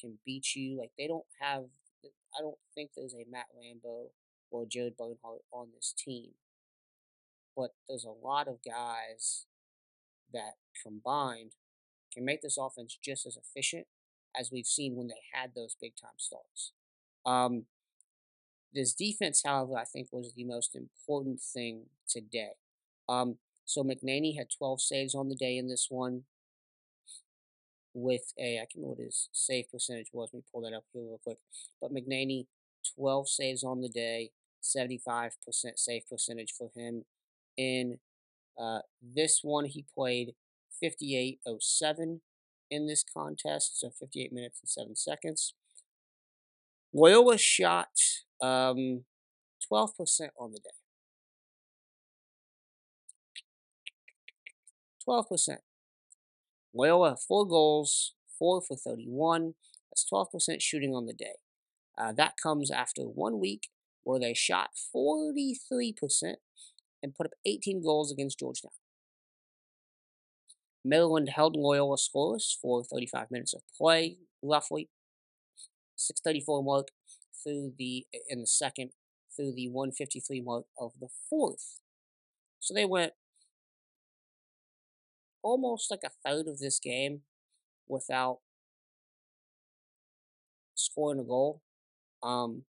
[0.00, 0.78] can beat you.
[0.78, 1.64] Like they don't have.
[2.04, 4.08] I don't think there's a Matt Rambo
[4.50, 6.30] or Jared Bernhardt on this team,
[7.56, 9.46] but there's a lot of guys
[10.32, 11.52] that combined
[12.12, 13.86] can make this offense just as efficient
[14.38, 16.72] as we've seen when they had those big time starts.
[17.26, 17.64] Um,
[18.72, 22.52] this defense, however, I think was the most important thing today.
[23.08, 26.22] Um, so McNaney had 12 saves on the day in this one
[27.92, 30.30] with a, I can't remember what his save percentage was.
[30.32, 31.36] Let me pull that up here real quick.
[31.78, 32.46] But McNaney,
[32.96, 34.30] 12 saves on the day,
[34.62, 35.32] 75%
[35.76, 37.04] save percentage for him.
[37.58, 37.98] In
[38.58, 40.32] uh, this one, he played
[40.82, 42.20] 58.07
[42.70, 45.52] in this contest, so 58 minutes and 7 seconds.
[46.94, 47.88] Loyola shot
[48.40, 49.04] um,
[49.70, 49.90] 12%
[50.40, 50.77] on the day.
[55.08, 55.58] 12%.
[56.74, 59.54] Loyola, four goals, four for 31.
[59.90, 61.36] That's 12% shooting on the day.
[61.96, 63.68] Uh, that comes after one week
[64.04, 66.34] where they shot 43%
[67.02, 68.70] and put up 18 goals against Georgetown.
[70.84, 74.88] Maryland held Loyola scoreless for 35 minutes of play, roughly.
[75.96, 76.88] 634 mark
[77.42, 78.90] through the in the second
[79.34, 81.80] through the 153 mark of the fourth.
[82.60, 83.14] So they went
[85.42, 87.22] almost like a third of this game
[87.88, 88.38] without
[90.74, 91.62] scoring a goal.
[92.22, 92.62] Um,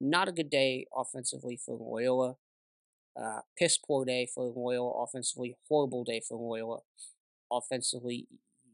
[0.00, 2.36] not a good day offensively for Loyola.
[3.20, 5.56] Uh, piss poor day for Loyola offensively.
[5.68, 6.80] Horrible day for Loyola
[7.50, 8.28] offensively.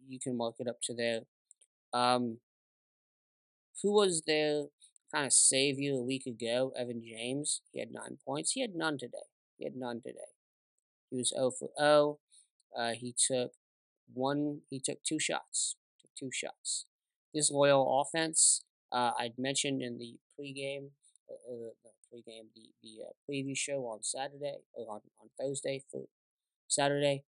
[0.07, 1.21] You can mark it up to there.
[1.93, 2.39] Um,
[3.83, 4.65] who was their
[5.13, 6.73] kind of savior a week ago?
[6.77, 7.63] Evan James.
[7.73, 8.53] He had nine points.
[8.53, 9.29] He had none today.
[9.57, 10.35] He had none today.
[11.11, 12.19] He was 0 for 0.
[12.77, 13.53] Uh, he took
[14.13, 14.61] one.
[14.71, 15.77] He took two shots.
[16.01, 16.87] Took two shots.
[17.33, 20.91] This loyal offense, uh, I'd mentioned in the pregame,
[21.29, 26.03] uh, uh the pregame, the the uh, preview show on Saturday on on Thursday for
[26.69, 27.25] Saturday.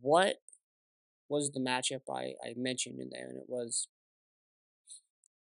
[0.00, 0.36] What
[1.28, 3.28] was the matchup I, I mentioned in there?
[3.28, 3.88] And it was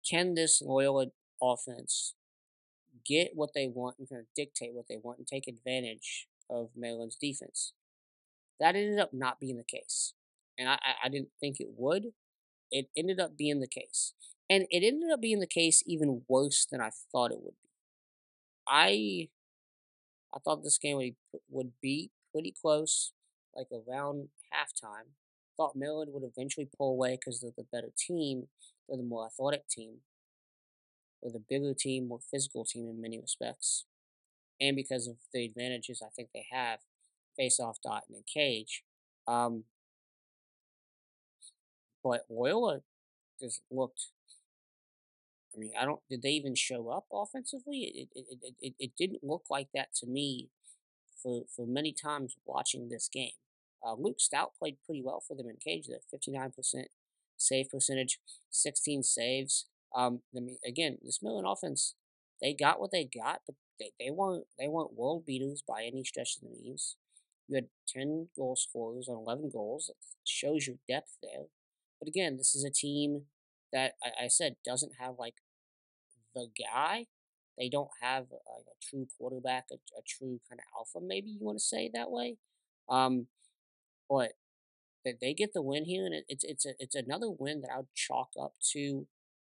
[0.09, 1.13] can this loyal
[1.43, 2.15] offense
[3.05, 6.71] get what they want and kind of dictate what they want and take advantage of
[6.77, 7.73] Maryland's defense?
[8.61, 10.15] That ended up not being the case.
[10.59, 12.07] And I, I didn't think it would.
[12.71, 14.15] It ended up being the case.
[14.49, 17.69] And it ended up being the case even worse than I thought it would be.
[18.69, 19.29] I
[20.35, 23.13] I thought this game would, be would be pretty close,
[23.55, 25.11] like around halftime.
[25.57, 28.49] Thought Maryland would eventually pull away because they're the better team.
[28.89, 29.99] They're the more athletic team.
[31.23, 33.87] They're the bigger team, more physical team in many respects.
[34.61, 36.81] And because of the advantages I think they have
[37.37, 38.83] face off dot in and cage.
[39.27, 39.65] Um,
[42.03, 42.81] but Loyola
[43.41, 44.07] just looked.
[45.55, 46.01] I mean, I don't.
[46.09, 47.79] Did they even show up offensively?
[47.79, 50.51] It it, it, it, it didn't look like that to me
[51.23, 53.33] for for many times watching this game.
[53.85, 55.87] Uh, Luke Staudt played pretty well for them in cage.
[55.89, 56.89] There, fifty nine percent
[57.37, 58.19] save percentage,
[58.51, 59.67] sixteen saves.
[59.95, 61.95] Um, I mean, again, this Maryland offense,
[62.41, 66.05] they got what they got, but they, they weren't they weren't world beaters by any
[66.05, 66.97] stretch of the means.
[67.49, 69.89] You had 10 goal scorers on 11 goals.
[69.89, 71.45] It shows your depth there.
[72.01, 73.23] But again, this is a team
[73.73, 75.35] that I, I said doesn't have like
[76.35, 77.07] the guy.
[77.59, 81.39] They don't have like a true quarterback, a, a true kind of alpha, maybe you
[81.41, 82.37] want to say that way.
[82.89, 83.27] Um,
[84.09, 84.33] but
[85.05, 87.71] that they get the win here, and it, it's it's a, it's another win that
[87.73, 89.07] I would chalk up to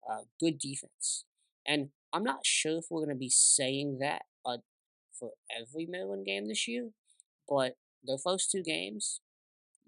[0.09, 1.25] uh, good defense.
[1.67, 4.59] And I'm not sure if we're going to be saying that uh,
[5.19, 6.91] for every Maryland game this year,
[7.49, 9.21] but the first two games,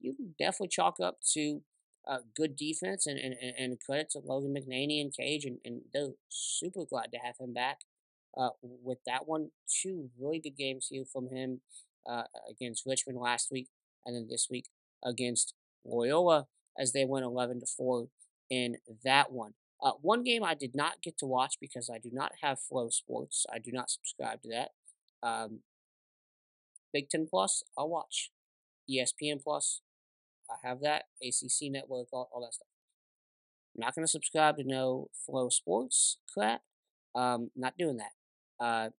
[0.00, 1.62] you can definitely chalk up to
[2.06, 6.12] uh, good defense and, and, and credit to Logan McNaney and Cage, and, and they're
[6.28, 7.80] super glad to have him back
[8.36, 9.50] uh, with that one.
[9.82, 11.60] Two really good games here from him
[12.08, 13.68] uh, against Richmond last week,
[14.04, 14.66] and then this week
[15.04, 16.46] against Loyola
[16.78, 18.08] as they went 11 to 4
[18.50, 19.54] in that one.
[19.82, 23.44] Uh, one game I did not get to watch because I do not have FloSports.
[23.52, 24.70] I do not subscribe to that.
[25.26, 25.60] Um,
[26.92, 28.30] Big Ten Plus, I'll watch.
[28.90, 29.80] ESPN Plus,
[30.50, 31.04] I have that.
[31.22, 32.68] ACC Network, all, all that stuff.
[33.74, 36.62] I'm not going to subscribe to no FloSports crap.
[37.14, 38.64] Um, not doing that.
[38.64, 38.90] Uh,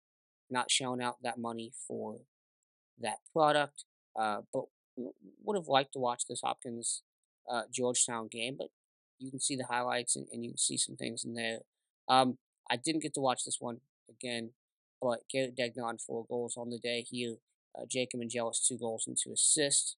[0.49, 2.17] not shelling out that money for
[2.99, 3.85] that product.
[4.15, 4.65] Uh, but
[5.43, 7.03] would have liked to watch this Hopkins
[7.49, 8.69] uh, Georgetown game, but
[9.19, 11.59] you can see the highlights and, and you can see some things in there.
[12.07, 12.37] Um,
[12.69, 14.51] I didn't get to watch this one again,
[15.01, 17.35] but Garrett Degnan four goals on the day here.
[17.77, 19.95] Uh, Jacob Angelus two goals and two assists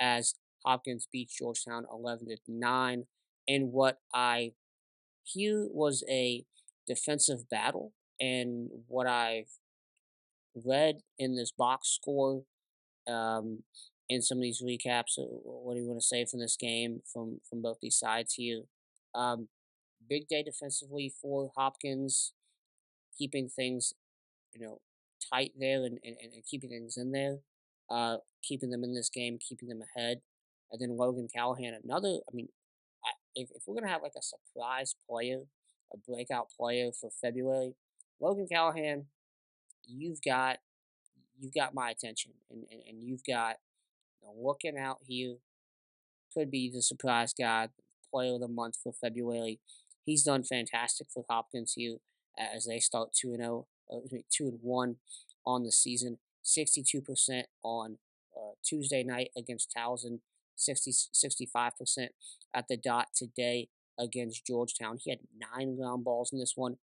[0.00, 3.04] as Hopkins beats Georgetown 11 to 9
[3.46, 4.52] in what I
[5.24, 6.44] hear was a
[6.86, 7.92] defensive battle.
[8.20, 9.50] And what I've
[10.54, 12.42] read in this box score
[13.08, 13.62] um,
[14.08, 15.14] in some of these recaps.
[15.16, 18.62] What do you want to say from this game from from both these sides here?
[19.14, 19.48] Um,
[20.08, 22.32] big day defensively for Hopkins,
[23.18, 23.94] keeping things
[24.54, 24.80] you know
[25.30, 27.38] tight there and, and, and keeping things in there,
[27.90, 30.20] uh, keeping them in this game, keeping them ahead.
[30.70, 32.08] And then Logan Callahan, another.
[32.08, 32.48] I mean,
[33.04, 35.42] I, if if we're gonna have like a surprise player,
[35.92, 37.74] a breakout player for February,
[38.20, 39.06] Logan Callahan,
[39.84, 40.58] you've got
[41.38, 43.56] you've got my attention, and, and, and you've got
[44.20, 45.36] you know, looking out here.
[46.34, 47.68] Could be the surprise guy,
[48.10, 49.60] player of the month for February.
[50.06, 51.98] He's done fantastic for Hopkins here
[52.38, 53.98] as they start two and zero, oh, uh,
[54.30, 54.96] two and one
[55.46, 56.18] on the season.
[56.42, 57.98] Sixty two percent on
[58.36, 60.20] uh, Tuesday night against Towson.
[60.54, 62.08] 60, 65%
[62.54, 63.68] at the dot today
[63.98, 64.98] against Georgetown.
[65.00, 65.20] He had
[65.56, 66.76] nine ground balls in this one.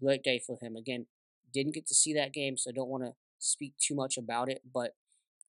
[0.00, 0.76] Great day for him.
[0.76, 1.06] Again,
[1.52, 4.62] didn't get to see that game, so don't want to speak too much about it,
[4.72, 4.94] but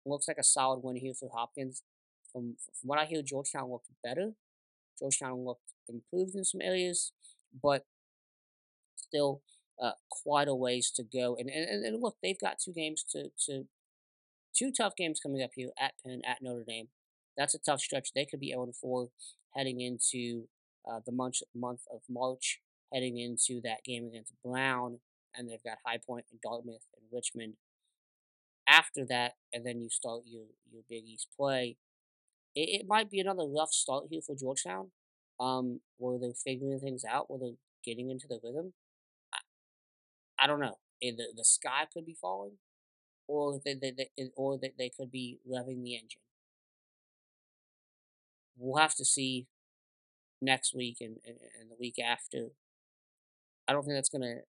[0.06, 1.84] looks like a solid win here for Hopkins.
[2.32, 4.32] From, from what I hear, Georgetown looked better.
[4.98, 7.12] Georgetown looked improved in some areas,
[7.62, 7.86] but
[8.96, 9.42] still
[9.82, 11.36] uh, quite a ways to go.
[11.40, 13.66] And, and and look, they've got two games to to
[14.56, 16.90] two tough games coming up here at Penn, at Notre Dame.
[17.38, 18.10] That's a tough stretch.
[18.14, 19.10] They could be 0 4
[19.56, 20.48] heading into
[20.90, 22.60] uh, the month month of March,
[22.94, 25.00] heading into that game against Brown,
[25.36, 27.56] and they've got High Point and Dartmouth and Richmond
[28.68, 31.78] after that, and then you start your, your Big East play.
[32.56, 34.92] It, it might be another rough start here for Georgetown,
[35.40, 38.74] um, where they're figuring things out, where they're getting into the rhythm.
[40.42, 40.78] I, don't know.
[41.02, 42.58] The, the sky could be falling,
[43.28, 46.22] or they, they, they, or they, they could be revving the engine.
[48.58, 49.48] We'll have to see
[50.42, 52.50] next week and, and, and the week after.
[53.68, 54.42] I don't think that's to.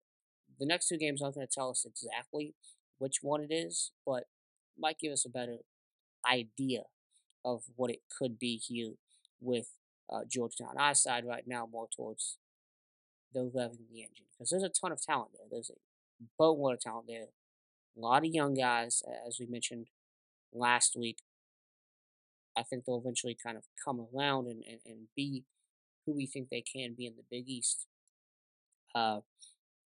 [0.59, 2.55] The next two games aren't to tell us exactly
[2.99, 4.25] which one it is, but
[4.79, 5.59] might give us a better
[6.31, 6.83] idea
[7.45, 8.93] of what it could be here
[9.41, 9.69] with
[10.13, 10.77] uh, Georgetown.
[10.79, 12.39] I side right now more towards
[13.33, 15.47] the revving the engine because there's a ton of talent there.
[15.51, 17.27] There's a boatload of talent there.
[17.97, 19.87] A lot of young guys, as we mentioned
[20.53, 21.19] last week.
[22.57, 25.45] I think they'll eventually kind of come around and, and, and be
[26.05, 27.87] who we think they can be in the Big East.
[28.95, 29.21] Uh,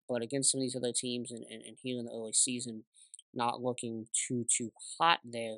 [0.10, 2.84] but against some of these other teams and, and, and here in the early season,
[3.34, 5.58] not looking too too hot there.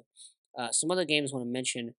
[0.58, 1.96] Uh, some other games I want to mention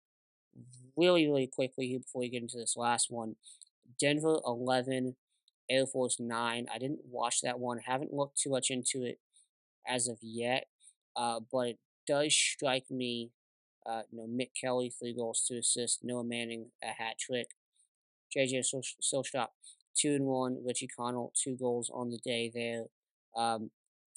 [0.97, 3.37] really really quickly here before we get into this last one.
[3.99, 5.17] Denver eleven,
[5.71, 6.67] Air Force nine.
[6.73, 7.79] I didn't watch that one.
[7.79, 9.19] Haven't looked too much into it
[9.87, 10.67] as of yet.
[11.17, 13.31] Uh, but it does strike me.
[13.87, 16.01] Uh, you know, Mick Kelly three goals to assist.
[16.03, 17.49] Noah Manning a hat trick.
[18.37, 18.65] JJ
[19.03, 19.49] Sillstop
[19.97, 20.59] two and one.
[20.65, 22.85] Richie Connell two goals on the day there.
[23.37, 23.71] Um,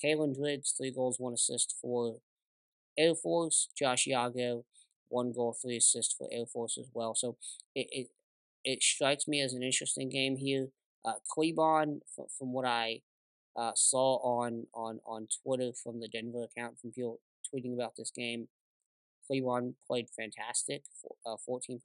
[0.04, 2.18] Kalen Driggs, three goals, one assist for
[2.98, 3.70] Air Force.
[3.78, 4.64] Josh Yago,
[5.10, 7.16] one goal, three assists for Air Force as well.
[7.16, 7.38] So
[7.76, 8.08] it it,
[8.64, 10.68] it strikes me as an interesting game here.
[11.04, 13.02] Uh, Kleban, from, from what I
[13.56, 17.20] uh, saw on, on, on Twitter from the Denver account, from people
[17.54, 18.48] tweeting about this game,
[19.30, 20.84] Kleban played fantastic.
[21.02, 21.80] For, uh, 14%,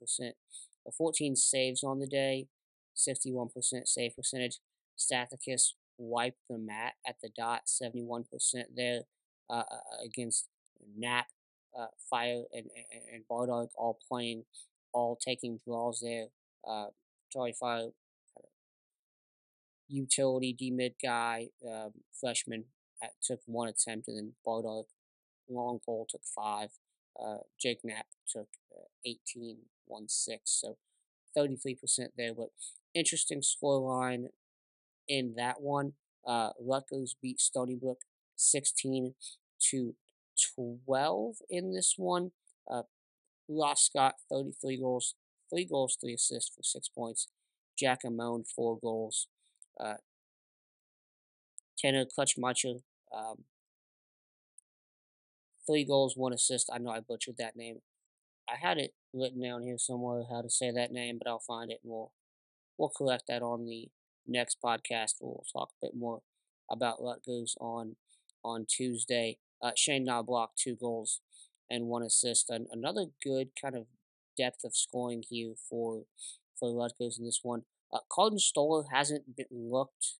[0.87, 2.47] uh, 14 saves on the day,
[2.95, 4.59] 61% save percentage.
[4.97, 8.25] Stathakis wiped the mat at the dot, 71%
[8.75, 9.01] there
[9.49, 10.47] uh, uh, against
[10.95, 11.27] Knapp,
[11.77, 14.43] uh, Fire, and, and, and Bardock all playing,
[14.93, 16.27] all taking draws there.
[16.67, 16.87] Uh,
[17.31, 17.89] Charlie Fire,
[19.87, 22.65] utility D mid guy, um, freshman,
[23.01, 24.85] at, took one attempt, and then Bardock,
[25.49, 26.69] long pole, took five.
[27.19, 30.41] Uh, Jake Knapp took uh, 18, 1 6.
[30.45, 30.77] So
[31.37, 31.77] 33%
[32.17, 32.49] there, but
[32.93, 34.27] interesting scoreline
[35.07, 35.93] in that one.
[36.25, 38.01] Uh, Rutgers beat Stony Brook
[38.35, 39.13] 16
[39.71, 39.95] to
[40.55, 42.31] 12 in this one.
[42.69, 42.83] Uh,
[43.47, 45.15] Ross Scott, 33 goals,
[45.49, 47.29] 3 goals, 3 assists for 6 points.
[47.77, 49.27] Jack Aimone, 4 goals.
[49.79, 49.95] Uh,
[51.77, 52.81] Tanner Clutchmacher,
[53.15, 53.43] um,
[55.67, 56.69] 3 goals, 1 assist.
[56.73, 57.81] I know I butchered that name.
[58.49, 61.71] I had it written down here somewhere how to say that name, but I'll find
[61.71, 62.11] it and we'll,
[62.77, 63.89] we'll correct that on the
[64.27, 66.21] next podcast we'll talk a bit more
[66.69, 67.95] about Rutgers on
[68.43, 69.37] on Tuesday.
[69.61, 71.21] Uh, Shane Knobloch, two goals
[71.69, 72.49] and one assist.
[72.49, 73.87] And another good kind of
[74.37, 76.03] depth of scoring here for
[76.59, 77.63] for Rutgers in this one.
[77.93, 80.15] Uh, Colton Stoller hasn't been, looked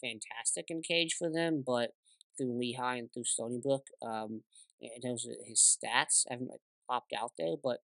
[0.00, 1.90] fantastic in cage for them, but
[2.36, 4.42] through Lehigh and through Stony Brook, um,
[4.80, 7.56] in terms of his stats, haven't like, popped out there.
[7.62, 7.78] But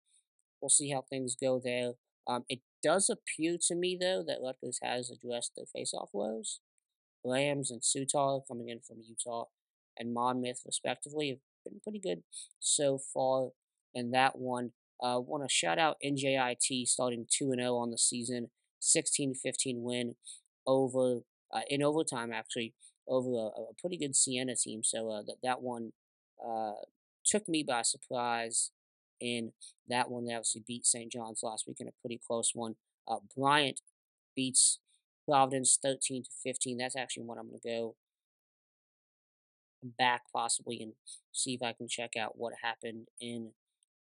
[0.62, 1.93] we'll see how things go there.
[2.28, 6.59] Um, it does appear to me, though, that Rutgers has addressed their face-off woes.
[7.24, 9.45] Lambs and Sutar coming in from Utah
[9.97, 12.24] and Monmouth, respectively, have been pretty good
[12.59, 13.49] so far
[13.93, 14.72] in that one.
[15.02, 18.49] Uh, want to shout out NJIT starting 2 0 on the season,
[18.80, 20.16] 16 15 win
[20.68, 21.22] over
[21.52, 22.74] uh, in overtime, actually,
[23.08, 24.84] over a, a, pretty good Siena team.
[24.84, 25.91] So uh, that, that one
[26.45, 26.74] uh,
[27.26, 28.72] took me by surprise.
[29.22, 29.52] And
[29.88, 31.12] that one, they obviously beat St.
[31.12, 32.76] John's last week in a pretty close one.
[33.08, 33.82] Uh, Bryant
[34.36, 34.80] beats
[35.28, 36.78] Providence 13 to 15.
[36.78, 37.95] That's actually what I'm going to go
[39.97, 40.93] back possibly and
[41.32, 43.52] see if I can check out what happened in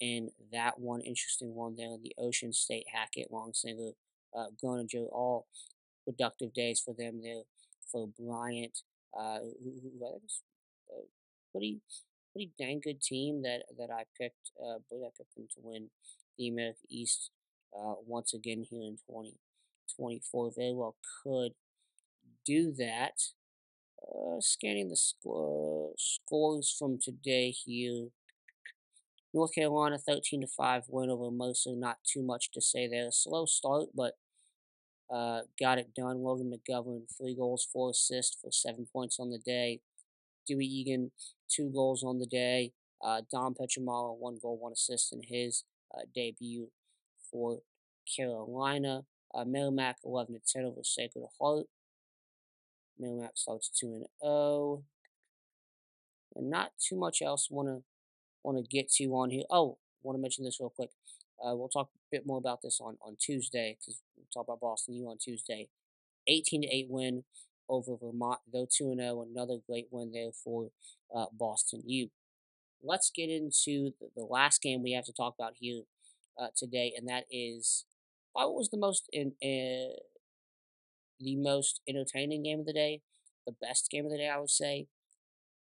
[0.04, 1.96] in that one interesting one there.
[1.96, 3.92] The Ocean State Hackett Long Singer
[4.36, 4.46] uh,
[4.86, 5.46] Joe all
[6.04, 7.42] productive days for them there
[7.90, 8.78] for Bryant,
[9.18, 11.00] uh, who, who a
[11.52, 11.80] pretty
[12.32, 14.50] pretty dang good team that that I picked.
[14.62, 15.88] Uh, but I picked them to win
[16.36, 17.30] the America East
[17.74, 20.52] uh, once again here in 2024.
[20.54, 21.52] Very well could
[22.44, 23.22] do that.
[24.06, 28.08] Uh, scanning the score, scores from today here.
[29.34, 31.74] North Carolina 13 to 5 win over Mercer.
[31.74, 33.08] Not too much to say there.
[33.08, 34.14] A slow start, but
[35.12, 36.22] uh, got it done.
[36.22, 39.80] Logan McGovern, three goals, four assists for seven points on the day.
[40.46, 41.10] Dewey Egan,
[41.50, 42.72] two goals on the day.
[43.04, 46.68] Uh, Dom Pietramala, one goal, one assist in his uh, debut
[47.30, 47.58] for
[48.16, 49.02] Carolina.
[49.34, 51.66] Uh, Merrimack, 11 to 10 over Sacred Heart.
[53.00, 54.84] Merrimack starts 2 and 0.
[56.36, 57.82] And not too much else want to
[58.44, 59.44] want to get to on here.
[59.50, 60.90] Oh, want to mention this real quick.
[61.44, 64.60] Uh, we'll talk a bit more about this on, on Tuesday because we'll talk about
[64.60, 65.68] Boston U on Tuesday.
[66.28, 67.24] 18 to 8 win
[67.68, 69.26] over Vermont, though 2 0.
[69.28, 70.68] Another great win there for
[71.14, 72.10] uh, Boston U.
[72.82, 75.82] Let's get into the, the, last game we have to talk about here
[76.38, 77.84] uh, today, and that is
[78.32, 79.96] what was the most in uh,
[81.18, 83.00] the most entertaining game of the day,
[83.46, 84.86] the best game of the day, I would say.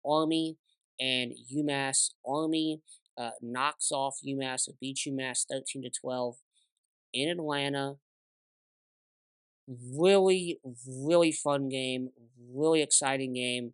[0.05, 0.57] Army
[0.99, 2.11] and UMass.
[2.25, 2.81] Army
[3.17, 6.37] uh, knocks off UMass, beats UMass 13 to 12
[7.13, 7.95] in Atlanta.
[9.67, 12.09] Really, really fun game,
[12.53, 13.73] really exciting game,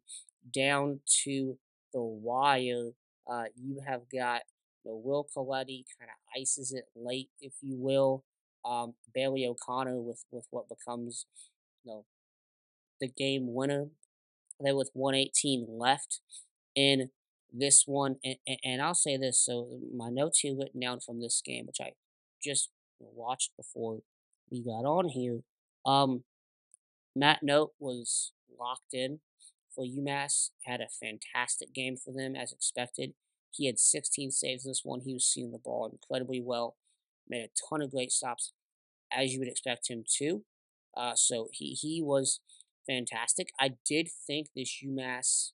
[0.53, 1.57] down to
[1.93, 2.91] the wire.
[3.29, 4.41] Uh, you have got
[4.83, 8.23] you know, Will Coletti kind of ices it late, if you will.
[8.65, 11.27] Um, Bailey O'Connor with, with what becomes
[11.83, 12.05] you know
[12.99, 13.87] the game winner.
[14.59, 16.19] There with 118 left
[16.75, 17.09] in
[17.51, 19.39] this one, and, and I'll say this.
[19.43, 21.93] So my notes here written down from this game, which I
[22.43, 22.69] just
[22.99, 23.99] watched before
[24.51, 25.39] we got on here.
[25.85, 26.23] Um,
[27.15, 29.19] Matt Knote was locked in
[29.73, 30.49] for UMass.
[30.63, 33.13] Had a fantastic game for them as expected.
[33.51, 35.01] He had 16 saves this one.
[35.01, 36.75] He was seeing the ball incredibly well.
[37.27, 38.51] Made a ton of great stops,
[39.11, 40.43] as you would expect him to.
[40.95, 42.39] Uh, so he he was
[42.87, 43.51] fantastic.
[43.59, 45.51] I did think this UMass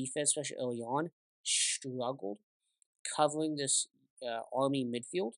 [0.00, 1.10] defense, especially early on,
[1.42, 2.38] struggled
[3.16, 3.88] covering this
[4.26, 5.32] uh, Army midfield.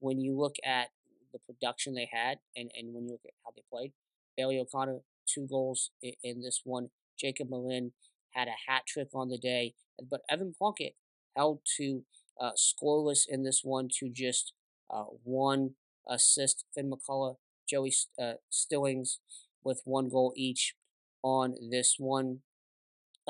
[0.00, 0.88] When you look at
[1.32, 3.92] the production they had and, and when you look at how they played,
[4.36, 6.90] Bailey O'Connor, two goals in, in this one.
[7.18, 7.92] Jacob Malin
[8.30, 9.74] had a hat trick on the day.
[10.10, 10.94] But Evan Plunkett
[11.36, 12.04] held to
[12.40, 14.52] uh, scoreless in this one to just
[14.88, 15.72] uh, one
[16.08, 16.64] assist.
[16.74, 17.36] Finn McCullough,
[17.68, 19.18] Joey uh, Stillings
[19.62, 20.74] with one goal each
[21.22, 22.40] on this one.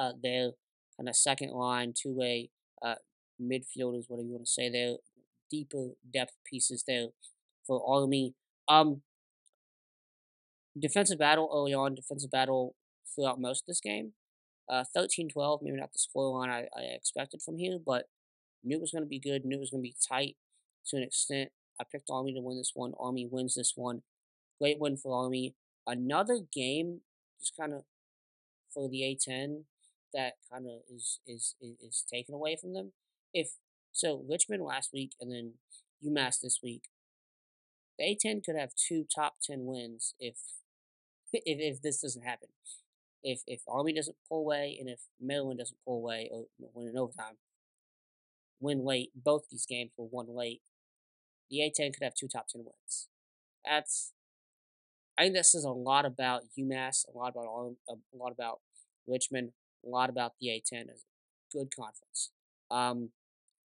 [0.00, 0.52] Uh, their
[0.96, 2.48] kind of second line, two way
[2.82, 2.94] uh,
[3.40, 4.96] midfielders, whatever you want to say there,
[5.50, 7.08] deeper depth pieces there
[7.66, 8.34] for Army.
[8.66, 9.02] Um,
[10.78, 12.74] defensive battle early on, defensive battle
[13.14, 14.12] throughout most of this game.
[14.70, 18.04] Uh, 13-12, maybe not the scoreline I, I expected from here, but
[18.64, 20.36] knew it was going to be good, knew it was going to be tight
[20.86, 21.50] to an extent.
[21.78, 22.92] I picked Army to win this one.
[22.98, 24.02] Army wins this one.
[24.60, 25.54] Great win for Army.
[25.86, 27.00] Another game,
[27.40, 27.82] just kind of
[28.72, 29.64] for the A10,
[30.12, 32.92] that kind of is, is is is taken away from them.
[33.32, 33.52] If
[33.92, 35.54] so, Richmond last week and then
[36.04, 36.84] UMass this week.
[37.98, 40.36] The A10 could have two top ten wins if
[41.32, 42.48] if if this doesn't happen.
[43.22, 46.98] If if Army doesn't pull away and if Maryland doesn't pull away or win in
[46.98, 47.36] overtime,
[48.60, 49.10] win late.
[49.14, 50.62] Both these games were won late.
[51.50, 53.08] The A10 could have two top ten wins.
[53.64, 54.12] That's
[55.18, 57.44] I think this says a lot about UMass, a lot about
[57.88, 58.60] a lot about
[59.06, 59.50] Richmond,
[59.84, 62.30] a lot about the A10 as a good conference.
[62.70, 63.10] Um,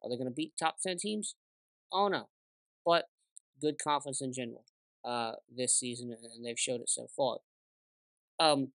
[0.03, 1.35] are they going to beat top ten teams?
[1.91, 2.29] Oh no,
[2.85, 3.05] but
[3.61, 4.65] good conference in general
[5.05, 7.37] uh, this season, and they've showed it so far.
[8.39, 8.69] Um,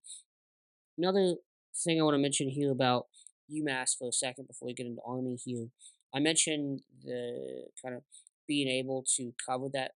[0.97, 1.35] another
[1.75, 3.07] thing I want to mention here about
[3.51, 5.67] UMass for a second before we get into Army here.
[6.13, 8.03] I mentioned the kind of
[8.47, 9.91] being able to cover that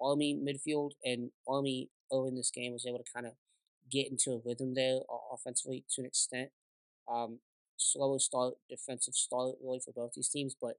[0.00, 3.32] Army midfield, and Army oh in this game was able to kind of
[3.90, 4.98] get into a rhythm there
[5.32, 6.50] offensively to an extent.
[7.12, 7.38] Um,
[7.76, 10.76] slower start, defensive start really for both these teams, but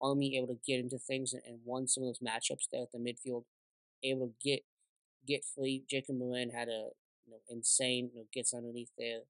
[0.00, 2.92] Army able to get into things and, and won some of those matchups there at
[2.92, 3.44] the midfield,
[4.02, 4.60] able to get
[5.26, 5.84] get free.
[5.88, 6.90] Jacob Marin had a
[7.26, 9.20] you know, insane you know, gets underneath there,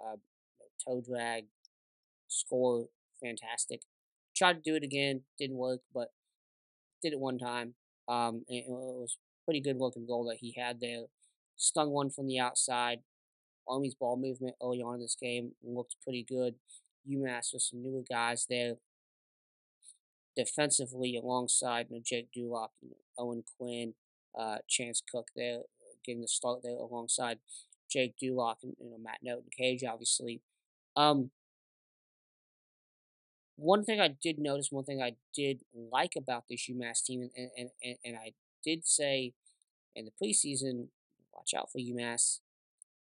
[0.00, 1.44] uh, you know, toe drag,
[2.28, 2.88] score,
[3.22, 3.82] fantastic.
[4.36, 6.12] Tried to do it again, didn't work, but
[7.02, 7.74] did it one time.
[8.08, 11.04] Um, it was pretty good looking goal that he had there.
[11.56, 13.00] Stung one from the outside.
[13.68, 16.54] Army's ball movement early on in this game looked pretty good.
[17.08, 18.74] UMass with some newer guys there
[20.36, 22.68] defensively alongside you know, Jake Dulock,
[23.18, 23.94] Owen Quinn,
[24.38, 25.60] uh, Chance Cook there,
[26.04, 27.38] getting the start there alongside
[27.90, 30.40] Jake Dulock and you know Matt Knote and Cage, obviously.
[30.96, 31.30] Um,
[33.56, 37.50] one thing I did notice, one thing I did like about this UMass team, and
[37.56, 38.32] and, and, and I
[38.64, 39.32] did say
[39.96, 40.88] in the preseason,
[41.34, 42.38] watch out for UMass,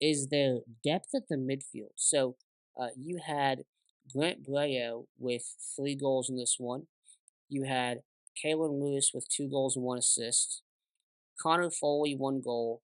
[0.02, 1.93] is their depth at the midfield.
[1.95, 2.36] So
[2.80, 3.64] uh, you had
[4.14, 5.43] Grant Breo with
[5.76, 6.88] three goals in this one.
[7.50, 8.00] You had
[8.43, 10.62] Kalen Lewis with two goals and one assist.
[11.41, 12.82] Connor Foley, one goal.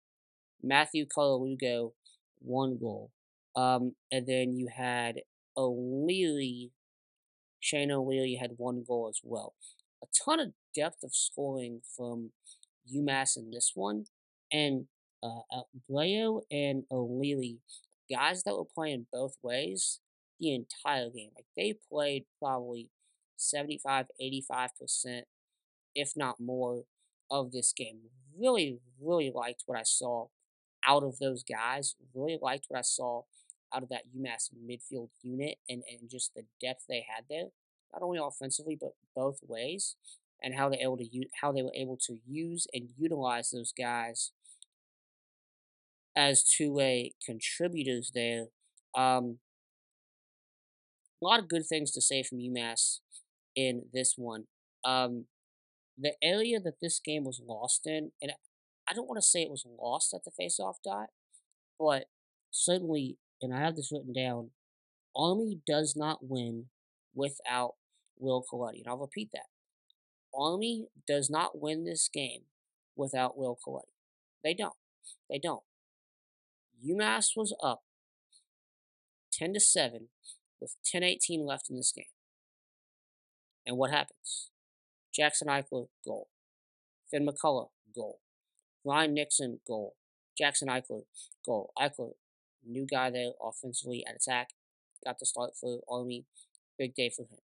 [0.63, 1.93] Matthew Colalugo,
[2.41, 3.11] one goal.
[3.57, 5.21] Um, and then you had
[5.57, 6.71] O'Leary,
[7.61, 9.55] Shane O'Leary had one goal as well.
[10.03, 12.31] A ton of depth of scoring from
[12.95, 14.05] UMass in this one.
[14.53, 14.87] And
[15.23, 17.59] uh, uh, and O'Leary,
[18.11, 20.01] guys that were playing both ways
[20.39, 21.31] the entire game.
[21.35, 22.89] Like they played probably
[23.37, 25.23] 75, 85%,
[25.95, 26.85] if not more,
[27.31, 27.99] of this game.
[28.39, 30.29] Really, really liked what I saw
[30.87, 31.95] out of those guys.
[32.15, 33.23] Really liked what I saw
[33.75, 37.49] out of that UMass midfield unit and, and just the depth they had there,
[37.93, 39.97] not only offensively but both ways,
[40.43, 41.07] and how they able to
[41.41, 44.31] how they were able to use and utilize those guys
[46.19, 48.47] as two-way contributors there.
[48.97, 49.39] Um,
[51.23, 52.99] a lot of good things to say from UMass
[53.55, 54.45] in this one.
[54.85, 55.27] Um,
[55.97, 58.33] the area that this game was lost in, and
[58.89, 61.09] I don't want to say it was lost at the faceoff dot,
[61.79, 62.07] but
[62.51, 64.51] certainly, and I have this written down,
[65.17, 66.67] Army does not win
[67.15, 67.75] without
[68.19, 68.79] Will Coletti.
[68.79, 69.47] And I'll repeat that.
[70.35, 72.43] Army does not win this game
[72.97, 73.95] without Will Coletti.
[74.43, 74.75] They don't.
[75.31, 75.63] They don't.
[76.87, 77.83] UMass was up
[79.33, 80.09] 10 to 7
[80.61, 82.05] with 10-18 left in this game.
[83.67, 84.51] And what happens?
[85.15, 86.29] Jackson Eichler, goal.
[87.11, 88.21] Finn McCullough, goal.
[88.85, 89.95] Ryan Nixon, goal.
[90.37, 91.03] Jackson Eichler,
[91.45, 91.73] goal.
[91.79, 92.13] Eichler,
[92.67, 94.51] new guy there offensively at attack.
[95.05, 96.25] Got the start for Army.
[96.79, 97.39] Big day for him.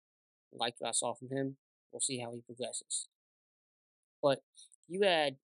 [0.53, 1.57] Like what I saw from him.
[1.93, 3.09] We'll see how he progresses.
[4.23, 4.43] But
[4.89, 5.37] you had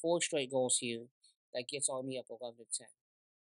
[0.00, 1.04] four straight goals here
[1.54, 2.86] that gets Army up 11 to 10.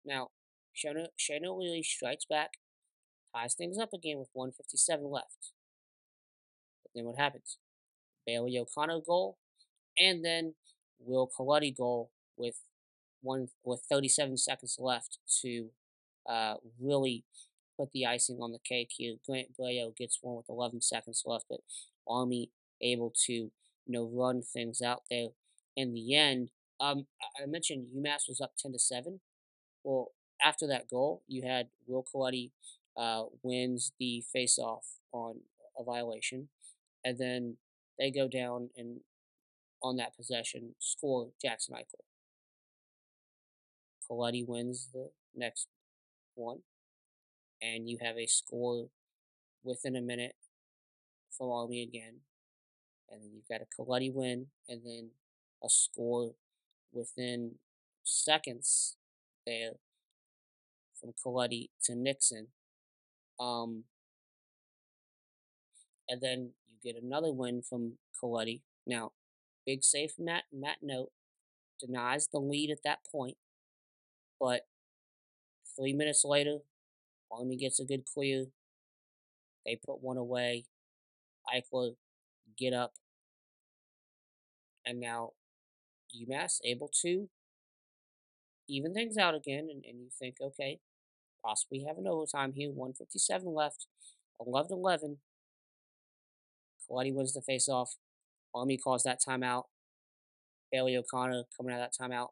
[0.05, 0.31] Now,
[0.73, 2.53] Shane O'Leary strikes back,
[3.35, 5.53] ties things up again with 157 left.
[6.83, 7.59] But then what happens?
[8.27, 9.39] Bailey O'Connor goal,
[9.99, 10.55] and then
[10.99, 12.61] Will Coletti goal with
[13.23, 15.71] one with 37 seconds left to
[16.29, 17.25] uh, really
[17.79, 19.17] put the icing on the cake here.
[19.27, 21.61] Grant Breo gets one with 11 seconds left, but
[22.09, 23.51] Army able to you
[23.87, 25.29] know run things out there
[25.77, 26.51] in the end.
[26.81, 27.07] Um,
[27.41, 29.21] I mentioned UMass was up 10 to seven.
[29.85, 30.13] Well,
[30.43, 32.53] after that goal, you had Will Coletti
[32.97, 35.41] uh, wins the face-off on
[35.79, 36.49] a violation,
[37.05, 37.57] and then
[37.99, 39.01] they go down and
[39.83, 42.05] on that possession score Jackson Eichler.
[44.09, 45.69] Coletti wins the next
[46.35, 46.61] one,
[47.61, 48.89] and you have a score
[49.63, 50.35] within a minute
[51.37, 52.21] from Army again,
[53.11, 55.11] and then you've got a Coletti win, and then
[55.63, 56.33] a score
[56.93, 57.53] within
[58.05, 58.97] seconds
[59.47, 59.73] there
[61.01, 62.49] from Coletti to Nixon.
[63.39, 63.85] Um,
[66.09, 68.63] and then you get another win from Coletti.
[68.87, 69.13] Now,
[69.67, 71.13] big save from Matt, Matt Knote
[71.81, 73.37] denies the lead at that point,
[74.39, 74.63] but
[75.77, 76.59] three minutes later,
[77.33, 78.47] Army gets a good clear.
[79.65, 80.65] They put one away.
[81.49, 81.93] Eichler
[82.59, 82.93] get up.
[84.85, 85.33] And now
[86.15, 87.29] UMass able to
[88.69, 90.79] even things out again, and, and you think, okay,
[91.45, 93.87] possibly have an overtime here, 157 left,
[94.45, 95.19] 11 11.
[96.89, 97.91] Coletti wins the faceoff.
[98.55, 99.65] Army calls that timeout.
[100.73, 102.29] Bailey O'Connor coming out of that timeout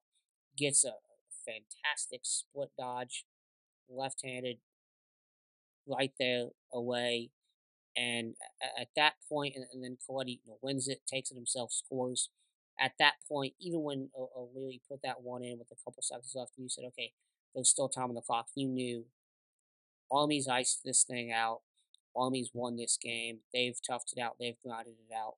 [0.56, 0.92] gets a
[1.46, 3.24] fantastic split dodge,
[3.88, 4.58] left handed,
[5.86, 7.30] right there away.
[7.96, 8.34] And
[8.78, 12.30] at that point, and, and then Coletti you know, wins it, takes it himself, scores.
[12.80, 16.52] At that point, even when O'Leary put that one in with a couple seconds left,
[16.56, 17.12] you said, okay,
[17.54, 19.04] there's still time on the clock, you knew
[20.10, 21.60] Army's iced this thing out.
[22.16, 23.38] Army's won this game.
[23.52, 24.36] They've toughed it out.
[24.40, 25.36] They've grinded it out.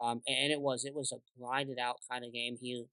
[0.00, 2.84] Um, and it was it was a grinded out kind of game here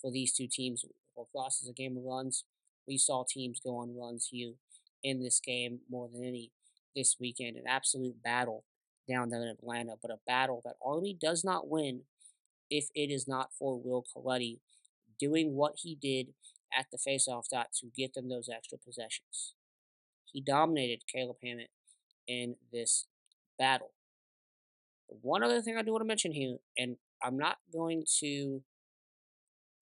[0.00, 0.84] for these two teams.
[1.16, 2.44] Lacrosse is a game of runs.
[2.86, 4.54] We saw teams go on runs here
[5.02, 6.50] in this game more than any
[6.94, 7.56] this weekend.
[7.56, 8.64] An absolute battle
[9.08, 12.02] down there in Atlanta, but a battle that Army does not win
[12.70, 14.60] if it is not for Will Coletti
[15.18, 16.28] doing what he did
[16.76, 19.54] at the faceoff dot to get them those extra possessions.
[20.24, 21.70] He dominated Caleb Hammett
[22.26, 23.06] in this
[23.58, 23.92] battle.
[25.08, 28.62] One other thing I do want to mention here, and I'm not going to,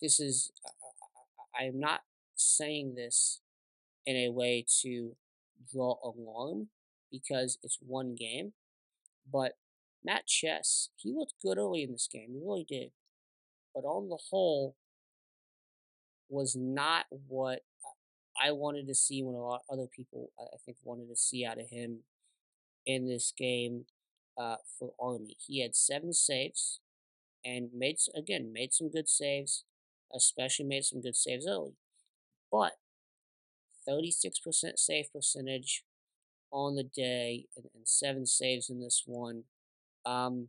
[0.01, 0.53] this is,
[1.59, 2.03] I am not
[2.37, 3.41] saying this
[4.07, 5.16] in a way to
[5.72, 6.68] draw alarm
[7.11, 8.53] because it's one game,
[9.32, 9.53] but
[10.05, 12.28] Matt Chess, he looked good early in this game.
[12.32, 12.90] He really did.
[13.74, 14.76] But on the whole,
[16.28, 17.61] was not what
[18.42, 21.44] I wanted to see when a lot of other people, I think, wanted to see
[21.44, 22.00] out of him
[22.86, 23.84] in this game
[24.36, 25.36] uh, for Army.
[25.38, 26.80] He had seven saves
[27.44, 29.64] and made, again, made some good saves,
[30.14, 31.74] especially made some good saves early.
[32.50, 32.72] But
[33.88, 35.84] 36% save percentage
[36.50, 39.44] on the day and, and seven saves in this one
[40.07, 40.48] um,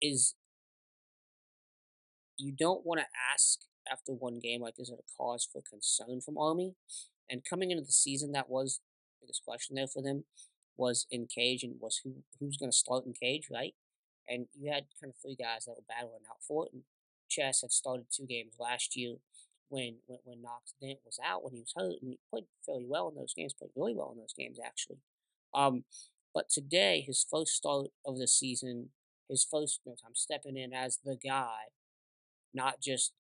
[0.00, 0.34] is
[2.38, 6.20] you don't want to ask after one game like is it a cause for concern
[6.20, 6.74] from Army?
[7.30, 8.80] And coming into the season, that was
[9.20, 10.24] the biggest question there for them
[10.76, 13.74] was in cage and was who who's going to start in cage, right?
[14.28, 16.72] And you had kind of three guys that were battling out for it.
[16.72, 16.82] And
[17.28, 19.16] Chess had started two games last year
[19.68, 22.86] when when, when Knox Dent was out when he was hurt, and he played fairly
[22.86, 23.54] well in those games.
[23.54, 24.98] Played really well in those games actually.
[25.54, 25.84] Um,
[26.36, 28.90] but today, his first start of the season,
[29.26, 31.72] his first you know, time stepping in as the guy,
[32.52, 33.14] not just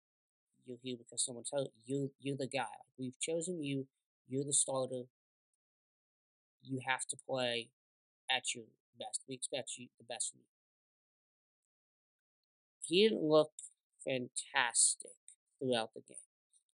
[0.64, 1.68] you here because someone's hurt.
[1.84, 2.72] You you're the guy.
[2.98, 3.86] We've chosen you.
[4.30, 5.02] You're the starter.
[6.62, 7.68] You have to play
[8.34, 8.64] at your
[8.98, 9.20] best.
[9.28, 10.40] We expect you the best you.
[12.80, 13.52] He didn't look
[14.02, 15.10] fantastic
[15.58, 16.16] throughout the game.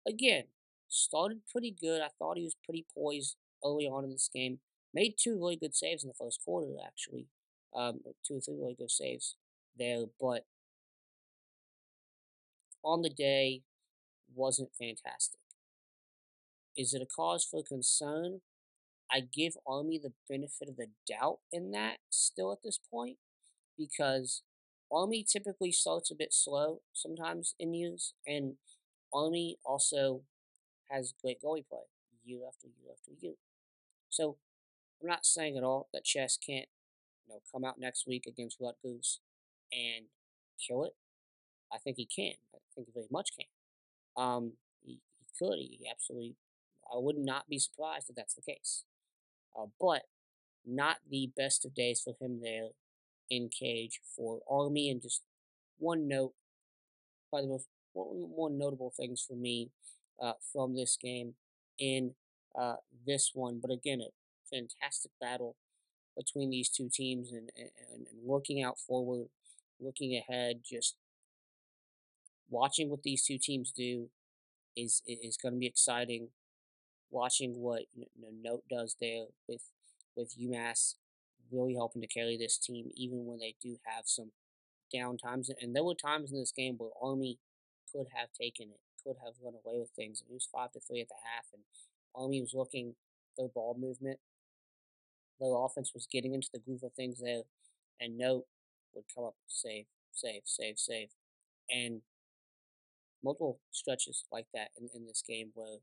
[0.09, 0.45] Again,
[0.89, 2.01] started pretty good.
[2.01, 4.61] I thought he was pretty poised early on in this game.
[4.95, 7.27] Made two really good saves in the first quarter, actually.
[7.75, 9.37] Um, two or three really good saves
[9.79, 10.45] there, but
[12.85, 13.63] on the day
[14.35, 15.41] wasn't fantastic.
[16.77, 18.41] Is it a cause for concern?
[19.11, 23.19] I give Army the benefit of the doubt in that still at this point
[23.77, 24.43] because
[24.91, 28.55] Army typically starts a bit slow sometimes in years, and
[29.13, 30.23] Army also
[30.91, 31.81] has great goalie play
[32.25, 33.35] year after year after year.
[34.11, 34.37] So
[35.03, 36.69] I'm not saying at all that Chess can't,
[37.27, 39.21] you know, come out next week against Rutgers
[39.73, 40.07] and
[40.65, 40.95] kill it.
[41.73, 42.35] I think he can.
[42.55, 43.47] I think he very much can.
[44.17, 44.53] Um,
[44.85, 45.59] he, he could.
[45.59, 46.37] He absolutely.
[46.93, 48.85] I would not be surprised if that's the case.
[49.59, 50.03] Uh, but
[50.65, 52.69] not the best of days for him there
[53.31, 54.91] in cage for Army.
[54.91, 55.23] And just
[55.79, 56.35] one note,
[57.31, 59.71] probably the most one more notable things for me
[60.23, 61.35] uh, from this game
[61.79, 62.15] in
[62.59, 62.77] uh,
[63.07, 63.59] this one.
[63.61, 64.09] But again, a
[64.53, 65.57] fantastic battle
[66.17, 69.29] between these two teams and, and, and looking out forward,
[69.81, 70.97] looking ahead, just
[72.51, 74.09] watching what these two teams do
[74.77, 76.29] is is going to be exciting.
[77.11, 79.63] Watching what you know, Knote does there with
[80.17, 80.95] with UMass
[81.51, 84.31] really helping to carry this team, even when they do have some
[84.93, 85.51] down times.
[85.61, 87.39] And there were times in this game where Army
[87.93, 90.23] could have taken it, could have run away with things.
[90.23, 91.63] It was five to three at the half, and
[92.15, 92.95] Army was looking
[93.37, 94.19] their ball movement.
[95.43, 97.43] Their offense was getting into the groove of things there,
[98.01, 98.47] and Knote
[98.95, 101.09] would come up save, save, save, save,
[101.69, 102.03] and
[103.25, 105.79] multiple stretches like that in, in this game where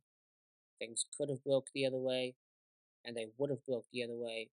[0.80, 2.36] things could have broke the other way,
[3.04, 4.48] and they would have broke the other way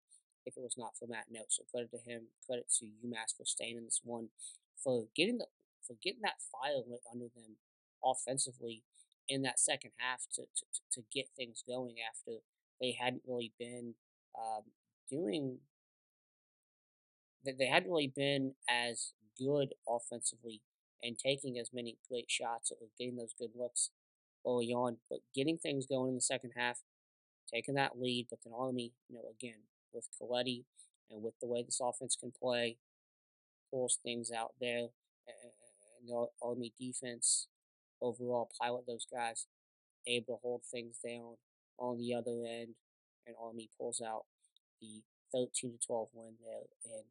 [0.43, 1.53] if it was not for Matt Knote.
[1.53, 4.29] So credit to him, credit to UMass for staying in this one,
[4.83, 5.45] for getting the
[5.85, 7.57] for getting that fire lit under them
[8.03, 8.81] offensively
[9.29, 12.39] in that second half to, to, to get things going after
[12.81, 13.93] they hadn't really been
[14.37, 14.63] um,
[15.09, 15.59] doing
[17.45, 20.61] that they hadn't really been as good offensively
[21.03, 23.91] and taking as many great shots or getting those good looks
[24.45, 26.79] early on, but getting things going in the second half,
[27.53, 29.59] taking that lead, but then Army, you know, again,
[29.93, 30.63] with Coletti
[31.11, 32.77] and with the way this offense can play,
[33.71, 34.87] pulls things out there,
[35.27, 37.47] and the Army defense
[38.01, 39.47] overall pilot those guys,
[40.07, 41.35] able to hold things down
[41.77, 42.75] on the other end,
[43.25, 44.25] and Army pulls out
[44.81, 45.03] the
[45.33, 47.03] 13 to 12 win there uh,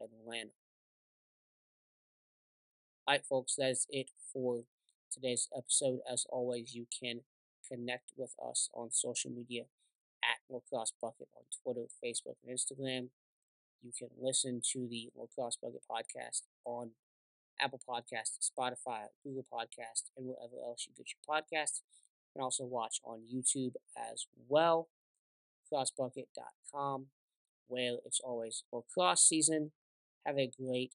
[0.00, 0.50] in Atlanta.
[3.08, 4.64] Alright, folks, that is it for
[5.12, 6.00] today's episode.
[6.10, 7.20] As always, you can
[7.68, 9.62] connect with us on social media
[10.24, 13.08] at Lacrosse Bucket on Twitter, Facebook, and Instagram.
[13.82, 16.90] You can listen to the Lacrosse Bucket podcast on
[17.60, 21.82] Apple Podcast, Spotify, Google Podcast, and wherever else you get your podcast.
[22.26, 24.88] You can also watch on YouTube as well,
[25.72, 27.06] lacrossebucket.com,
[27.68, 29.72] where it's always lacrosse season.
[30.26, 30.92] Have a great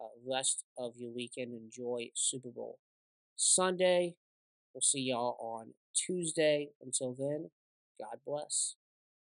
[0.00, 1.52] uh, rest of your weekend.
[1.54, 2.78] Enjoy Super Bowl
[3.36, 4.14] Sunday.
[4.72, 6.70] We'll see y'all on Tuesday.
[6.82, 7.50] Until then,
[7.98, 8.76] God bless.